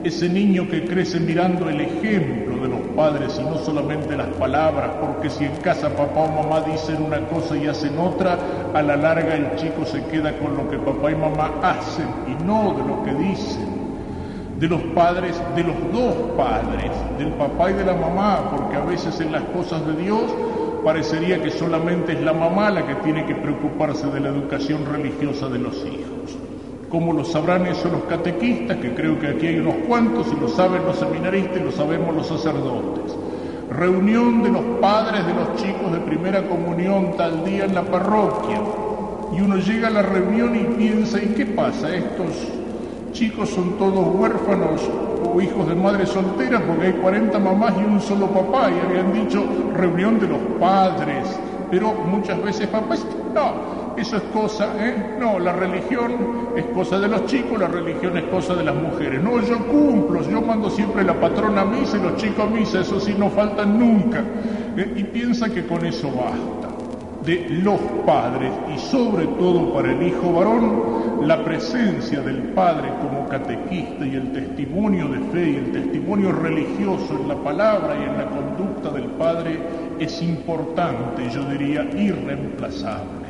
ese 0.05 0.29
niño 0.29 0.68
que 0.68 0.85
crece 0.85 1.18
mirando 1.18 1.68
el 1.70 1.81
ejemplo 1.81 2.60
padres 2.94 3.38
y 3.40 3.44
no 3.44 3.57
solamente 3.59 4.16
las 4.16 4.29
palabras, 4.29 4.90
porque 5.00 5.31
si 5.31 5.44
en 5.44 5.57
casa 5.57 5.88
papá 5.90 6.20
o 6.20 6.42
mamá 6.42 6.61
dicen 6.61 7.03
una 7.03 7.20
cosa 7.29 7.57
y 7.57 7.66
hacen 7.66 7.98
otra, 7.98 8.38
a 8.74 8.83
la 8.83 8.96
larga 8.96 9.35
el 9.35 9.57
chico 9.57 9.85
se 9.85 10.05
queda 10.05 10.37
con 10.38 10.57
lo 10.57 10.68
que 10.68 10.79
papá 10.79 11.11
y 11.11 11.14
mamá 11.14 11.50
hacen 11.62 12.07
y 12.26 12.44
no 12.44 12.74
de 12.74 12.85
lo 12.87 13.03
que 13.05 13.14
dicen. 13.14 13.81
De 14.59 14.68
los 14.68 14.83
padres, 14.94 15.40
de 15.57 15.64
los 15.64 15.76
dos 15.90 16.14
padres, 16.37 16.90
del 17.18 17.33
papá 17.33 17.70
y 17.70 17.74
de 17.74 17.85
la 17.85 17.94
mamá, 17.94 18.50
porque 18.50 18.76
a 18.76 18.85
veces 18.85 19.18
en 19.20 19.33
las 19.33 19.42
cosas 19.44 19.87
de 19.87 19.94
Dios 19.94 20.31
parecería 20.85 21.42
que 21.42 21.50
solamente 21.50 22.12
es 22.12 22.20
la 22.20 22.33
mamá 22.33 22.70
la 22.70 22.87
que 22.87 22.94
tiene 22.96 23.24
que 23.26 23.35
preocuparse 23.35 24.07
de 24.09 24.20
la 24.20 24.29
educación 24.29 24.85
religiosa 24.87 25.48
de 25.48 25.59
los 25.59 25.76
hijos. 25.87 25.99
¿Cómo 26.90 27.12
lo 27.12 27.24
sabrán 27.24 27.66
eso 27.66 27.88
los 27.88 28.03
catequistas? 28.03 28.79
Que 28.79 28.92
creo 28.92 29.16
que 29.20 29.29
aquí 29.29 29.46
hay 29.46 29.61
unos 29.61 29.76
cuantos 29.87 30.26
y 30.37 30.40
lo 30.40 30.48
saben 30.48 30.85
los 30.85 30.98
seminaristas 30.98 31.59
y 31.59 31.62
lo 31.62 31.70
sabemos 31.70 32.16
los 32.16 32.26
sacerdotes. 32.26 33.16
Reunión 33.70 34.42
de 34.42 34.50
los 34.50 34.64
padres 34.81 35.24
de 35.24 35.33
los 35.33 35.55
chicos 35.55 35.92
de 35.92 36.00
primera 36.00 36.42
comunión 36.48 37.16
tal 37.16 37.44
día 37.44 37.66
en 37.66 37.76
la 37.76 37.83
parroquia. 37.83 38.61
Y 39.33 39.40
uno 39.40 39.59
llega 39.59 39.87
a 39.87 39.92
la 39.92 40.03
reunión 40.03 40.57
y 40.57 40.64
piensa, 40.76 41.22
¿y 41.22 41.29
qué 41.29 41.46
pasa? 41.46 41.94
Estos 41.94 42.48
chicos 43.12 43.50
son 43.50 43.79
todos 43.79 44.12
huérfanos 44.12 44.81
o 45.33 45.40
hijos 45.40 45.68
de 45.68 45.76
madres 45.76 46.09
solteras 46.09 46.61
porque 46.62 46.87
hay 46.87 46.92
40 46.94 47.38
mamás 47.38 47.72
y 47.81 47.85
un 47.85 48.00
solo 48.00 48.26
papá 48.26 48.68
y 48.68 48.85
habían 48.85 49.12
dicho 49.12 49.44
reunión 49.76 50.18
de 50.18 50.26
los 50.26 50.40
padres. 50.59 51.38
Pero 51.70 51.92
muchas 51.92 52.42
veces 52.42 52.66
papá, 52.66 52.96
no, 53.33 53.80
eso 53.96 54.16
es 54.16 54.22
cosa, 54.33 54.74
¿eh? 54.79 55.16
No, 55.18 55.38
la 55.38 55.53
religión 55.53 56.12
es 56.57 56.64
cosa 56.66 56.98
de 56.98 57.09
los 57.09 57.26
chicos, 57.26 57.59
la 57.59 57.68
religión 57.68 58.16
es 58.16 58.24
cosa 58.24 58.55
de 58.55 58.64
las 58.64 58.74
mujeres. 58.74 59.22
No, 59.22 59.40
yo 59.40 59.59
cumplo, 59.66 60.22
yo 60.29 60.40
mando 60.40 60.70
siempre 60.70 61.05
la 61.05 61.14
patrona 61.14 61.62
a 61.62 61.64
misa 61.64 61.98
y 61.98 62.03
los 62.03 62.16
chicos 62.16 62.46
a 62.46 62.50
misa, 62.50 62.81
eso 62.81 63.00
sí 63.00 63.14
no 63.18 63.31
faltan 63.31 63.79
nunca. 63.79 64.22
¿eh? 64.76 64.92
Y 64.96 65.05
piensa 65.05 65.48
que 65.48 65.66
con 65.66 65.85
eso 65.85 66.09
basta. 66.09 66.68
De 67.24 67.46
los 67.50 67.79
padres 68.07 68.50
y 68.74 68.79
sobre 68.79 69.26
todo 69.26 69.74
para 69.74 69.92
el 69.92 70.03
hijo 70.03 70.33
varón, 70.33 71.29
la 71.29 71.44
presencia 71.44 72.20
del 72.22 72.38
padre 72.55 72.88
como 73.03 73.29
catequista 73.29 74.07
y 74.07 74.16
el 74.16 74.33
testimonio 74.33 75.07
de 75.09 75.18
fe 75.31 75.50
y 75.50 75.57
el 75.57 75.70
testimonio 75.70 76.33
religioso 76.33 77.18
en 77.20 77.29
la 77.29 77.37
palabra 77.37 77.94
y 77.94 78.09
en 78.09 78.16
la 78.16 78.26
conducta 78.26 78.90
del 78.90 79.11
padre 79.11 79.59
es 79.98 80.22
importante, 80.22 81.29
yo 81.31 81.44
diría 81.44 81.83
irreemplazable. 81.94 83.30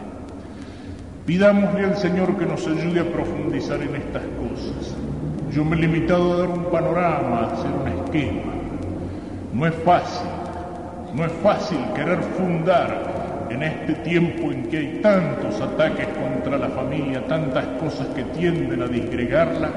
Pidámosle 1.27 1.85
al 1.85 1.97
Señor 1.97 2.37
que 2.39 2.47
nos 2.47 2.67
ayude 2.67 3.01
a 3.01 3.13
profundizar 3.13 3.81
en 3.83 3.95
estas 3.95 4.23
cosas. 4.23 4.97
Yo 5.53 5.65
me 5.65 5.77
he 5.77 5.81
limitado 5.81 6.33
a 6.33 6.37
dar 6.39 6.49
un 6.49 6.65
panorama, 6.65 7.41
a 7.41 7.53
hacer 7.53 7.71
un 7.71 7.89
esquema. 7.89 8.53
No 9.53 9.67
es 9.67 9.75
fácil, 9.85 10.29
no 11.15 11.25
es 11.25 11.33
fácil 11.43 11.79
querer 11.95 12.21
fundar 12.23 13.49
en 13.51 13.63
este 13.63 13.95
tiempo 13.97 14.51
en 14.53 14.63
que 14.69 14.79
hay 14.79 15.01
tantos 15.03 15.61
ataques 15.61 16.07
contra 16.09 16.57
la 16.57 16.69
familia, 16.69 17.27
tantas 17.27 17.67
cosas 17.81 18.07
que 18.15 18.23
tienden 18.25 18.81
a 18.83 18.87
disgregarla, 18.87 19.71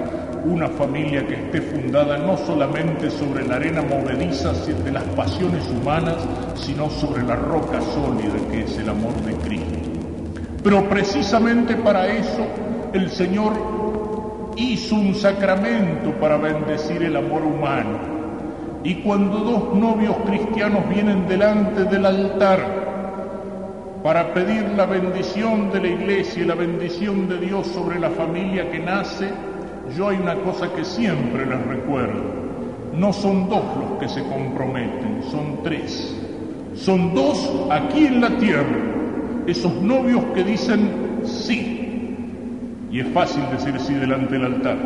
una 0.45 0.67
familia 0.69 1.25
que 1.25 1.34
esté 1.34 1.62
fundada 1.62 2.17
no 2.19 2.38
solamente 2.38 3.10
sobre 3.10 3.45
la 3.47 3.56
arena 3.56 3.82
movediza 3.82 4.53
de 4.53 4.91
las 4.91 5.03
pasiones 5.15 5.67
humanas, 5.69 6.17
sino 6.56 6.89
sobre 6.89 7.23
la 7.23 7.36
roca 7.36 7.82
sólida 7.82 8.36
que 8.51 8.63
es 8.63 8.77
el 8.77 8.89
amor 8.89 9.15
de 9.23 9.34
Cristo. 9.38 9.92
Pero 10.63 10.88
precisamente 10.88 11.76
para 11.76 12.08
eso 12.08 12.45
el 12.93 13.10
Señor 13.10 13.54
hizo 14.56 14.95
un 14.95 15.13
sacramento 15.13 16.12
para 16.21 16.38
bendecir 16.38 17.04
el 17.04 17.17
amor 17.17 17.43
humano. 17.43 17.99
Y 18.84 18.95
cuando 18.95 19.39
dos 19.39 19.76
novios 19.76 20.15
cristianos 20.26 20.88
vienen 20.89 21.28
delante 21.28 21.84
del 21.84 22.06
altar 22.06 22.84
para 24.04 24.34
pedir 24.34 24.69
la 24.76 24.86
bendición 24.86 25.71
de 25.71 25.82
la 25.82 25.88
iglesia 25.88 26.43
y 26.43 26.45
la 26.45 26.56
bendición 26.56 27.28
de 27.28 27.39
Dios 27.39 27.67
sobre 27.67 27.99
la 27.99 28.10
familia 28.12 28.69
que 28.71 28.80
nace, 28.80 29.30
yo 29.97 30.10
hay 30.10 30.17
una 30.17 30.36
cosa 30.36 30.71
que 30.73 30.86
siempre 30.86 31.45
les 31.45 31.65
recuerdo. 31.65 32.43
No 32.93 33.12
son 33.12 33.49
dos 33.49 33.63
los 33.78 33.99
que 33.99 34.08
se 34.08 34.23
comprometen, 34.28 35.23
son 35.30 35.62
tres. 35.63 36.15
Son 36.76 37.13
dos 37.13 37.67
aquí 37.69 38.06
en 38.06 38.21
la 38.21 38.38
tierra 38.38 38.92
esos 39.47 39.73
novios 39.82 40.23
que 40.34 40.43
dicen 40.43 40.89
sí. 41.23 42.15
Y 42.91 42.99
es 42.99 43.08
fácil 43.08 43.43
decir 43.51 43.79
sí 43.79 43.93
delante 43.93 44.34
del 44.34 44.45
altar. 44.45 44.77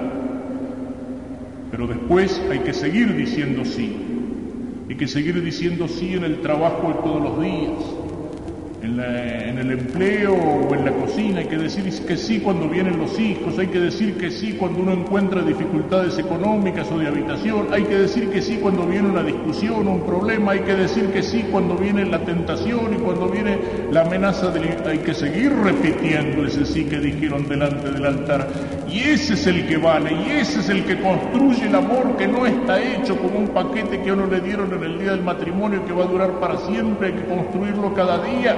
Pero 1.71 1.87
después 1.87 2.41
hay 2.49 2.59
que 2.59 2.73
seguir 2.73 3.15
diciendo 3.15 3.65
sí. 3.65 3.95
Hay 4.89 4.95
que 4.95 5.07
seguir 5.07 5.43
diciendo 5.43 5.87
sí 5.87 6.13
en 6.13 6.23
el 6.23 6.41
trabajo 6.41 6.87
de 6.87 6.93
todos 6.95 7.21
los 7.21 7.41
días 7.41 7.96
en, 8.81 9.57
el 9.57 9.71
empleo 9.71 10.33
o 10.33 10.75
en 10.75 10.85
la 10.85 10.91
cocina, 10.91 11.39
hay 11.39 11.47
que 11.47 11.57
decir 11.57 11.83
que 12.05 12.17
sí 12.17 12.39
cuando 12.39 12.69
vienen 12.69 12.97
los 12.97 13.19
hijos, 13.19 13.57
hay 13.57 13.67
que 13.67 13.79
decir 13.79 14.17
que 14.17 14.29
sí 14.31 14.53
cuando 14.53 14.79
uno 14.79 14.93
encuentra 14.93 15.41
dificultades 15.41 16.17
económicas 16.17 16.91
o 16.91 16.99
de 16.99 17.07
habitación, 17.07 17.67
hay 17.71 17.83
que 17.83 17.97
decir 17.97 18.29
que 18.29 18.41
sí 18.41 18.59
cuando 18.61 18.85
viene 18.85 19.09
una 19.09 19.23
discusión 19.23 19.87
o 19.87 19.91
un 19.91 20.01
problema, 20.01 20.51
hay 20.51 20.59
que 20.59 20.75
decir 20.75 21.07
que 21.07 21.23
sí 21.23 21.45
cuando 21.51 21.75
viene 21.75 22.05
la 22.05 22.19
tentación 22.19 22.93
y 22.93 22.97
cuando 22.97 23.27
viene 23.27 23.57
la 23.91 24.01
amenaza 24.01 24.51
de... 24.51 24.67
Hay 24.87 24.99
que 24.99 25.13
seguir 25.13 25.51
repitiendo 25.53 26.45
ese 26.45 26.65
sí 26.65 26.85
que 26.85 26.99
dijeron 26.99 27.47
delante 27.47 27.91
del 27.91 28.05
altar. 28.05 28.47
Y 28.89 28.99
ese 28.99 29.33
es 29.33 29.45
el 29.47 29.67
que 29.67 29.77
vale, 29.77 30.11
y 30.13 30.31
ese 30.31 30.61
es 30.61 30.69
el 30.69 30.85
que 30.85 30.99
construye 31.01 31.65
el 31.65 31.75
amor 31.75 32.15
que 32.17 32.27
no 32.27 32.45
está 32.45 32.81
hecho 32.81 33.17
como 33.17 33.39
un 33.39 33.49
paquete 33.49 34.01
que 34.01 34.09
a 34.09 34.13
uno 34.13 34.27
le 34.27 34.39
dieron 34.39 34.73
en 34.73 34.83
el 34.83 34.99
día 34.99 35.11
del 35.11 35.23
matrimonio 35.23 35.85
que 35.85 35.91
va 35.91 36.05
a 36.05 36.07
durar 36.07 36.39
para 36.39 36.57
siempre, 36.57 37.07
hay 37.07 37.13
que 37.13 37.25
construirlo 37.25 37.93
cada 37.93 38.23
día. 38.23 38.55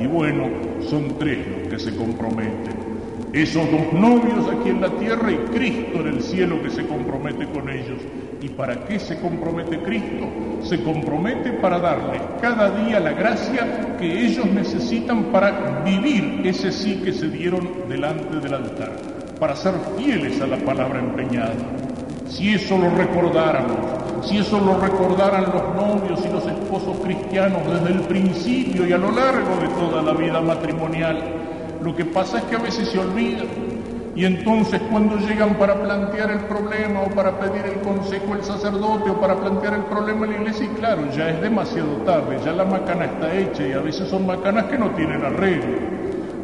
Y 0.00 0.06
bueno, 0.06 0.48
son 0.88 1.18
tres 1.18 1.46
los 1.46 1.68
que 1.68 1.78
se 1.78 1.94
comprometen. 1.94 2.90
Esos 3.32 3.70
dos 3.70 3.92
novios 3.92 4.48
aquí 4.48 4.70
en 4.70 4.80
la 4.80 4.88
tierra 4.98 5.30
y 5.30 5.36
Cristo 5.54 6.00
en 6.00 6.08
el 6.08 6.22
cielo 6.22 6.60
que 6.62 6.70
se 6.70 6.84
compromete 6.86 7.46
con 7.46 7.68
ellos. 7.68 7.98
¿Y 8.42 8.48
para 8.48 8.84
qué 8.86 8.98
se 8.98 9.20
compromete 9.20 9.78
Cristo? 9.82 10.26
Se 10.62 10.82
compromete 10.82 11.52
para 11.52 11.78
darles 11.78 12.22
cada 12.40 12.70
día 12.70 12.98
la 12.98 13.12
gracia 13.12 13.96
que 13.98 14.26
ellos 14.26 14.46
necesitan 14.46 15.24
para 15.24 15.82
vivir 15.84 16.40
ese 16.44 16.72
sí 16.72 17.00
que 17.04 17.12
se 17.12 17.28
dieron 17.28 17.68
delante 17.88 18.40
del 18.40 18.54
altar, 18.54 18.96
para 19.40 19.56
ser 19.56 19.72
fieles 19.96 20.38
a 20.42 20.46
la 20.46 20.58
palabra 20.58 21.00
empeñada. 21.00 21.54
Si 22.28 22.54
eso 22.54 22.76
lo 22.76 22.90
recordáramos, 22.90 23.78
si 24.22 24.36
eso 24.36 24.60
lo 24.60 24.78
recordaran 24.78 25.44
los 25.44 25.74
novios 25.74 26.20
y 26.24 26.28
los 26.28 26.46
esposos 26.46 26.98
cristianos 27.02 27.62
desde 27.66 27.94
el 27.94 28.02
principio 28.02 28.86
y 28.86 28.92
a 28.92 28.98
lo 28.98 29.10
largo 29.10 29.56
de 29.56 29.68
toda 29.68 30.02
la 30.02 30.12
vida 30.12 30.40
matrimonial. 30.42 31.18
Lo 31.82 31.96
que 31.96 32.04
pasa 32.04 32.38
es 32.38 32.44
que 32.44 32.56
a 32.56 32.58
veces 32.58 32.88
se 32.90 32.98
olvidan 32.98 33.46
y 34.14 34.26
entonces 34.26 34.82
cuando 34.90 35.16
llegan 35.16 35.54
para 35.54 35.82
plantear 35.82 36.30
el 36.32 36.40
problema 36.40 37.00
o 37.00 37.06
para 37.14 37.40
pedir 37.40 37.64
el 37.64 37.80
consejo 37.80 38.34
el 38.34 38.44
sacerdote 38.44 39.08
o 39.08 39.18
para 39.18 39.36
plantear 39.36 39.74
el 39.74 39.84
problema 39.84 40.26
en 40.26 40.32
la 40.32 40.38
iglesia, 40.38 40.66
y 40.66 40.68
claro, 40.76 41.10
ya 41.16 41.30
es 41.30 41.40
demasiado 41.40 41.96
tarde, 42.04 42.36
ya 42.44 42.52
la 42.52 42.66
macana 42.66 43.06
está 43.06 43.34
hecha 43.34 43.66
y 43.66 43.72
a 43.72 43.80
veces 43.80 44.08
son 44.08 44.26
macanas 44.26 44.64
que 44.64 44.76
no 44.76 44.90
tienen 44.90 45.24
arreglo. 45.24 45.78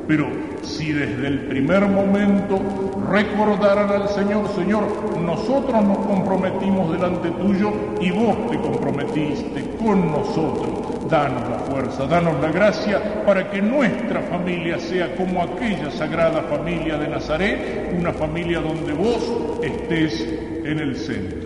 Pero 0.08 0.45
si 0.66 0.92
desde 0.92 1.28
el 1.28 1.40
primer 1.46 1.86
momento 1.86 2.60
recordaran 3.08 3.90
al 3.90 4.08
Señor, 4.08 4.48
Señor, 4.54 4.84
nosotros 5.20 5.84
nos 5.84 5.98
comprometimos 5.98 6.92
delante 6.92 7.30
tuyo 7.30 7.72
y 8.00 8.10
vos 8.10 8.50
te 8.50 8.58
comprometiste 8.58 9.76
con 9.78 10.10
nosotros. 10.10 11.08
Danos 11.08 11.48
la 11.48 11.58
fuerza, 11.58 12.06
danos 12.06 12.40
la 12.40 12.50
gracia 12.50 13.24
para 13.24 13.48
que 13.48 13.62
nuestra 13.62 14.22
familia 14.22 14.78
sea 14.80 15.14
como 15.14 15.42
aquella 15.42 15.90
sagrada 15.92 16.42
familia 16.42 16.98
de 16.98 17.08
Nazaret, 17.08 17.94
una 17.96 18.12
familia 18.12 18.60
donde 18.60 18.92
vos 18.92 19.60
estés 19.62 20.20
en 20.64 20.80
el 20.80 20.96
centro. 20.96 21.45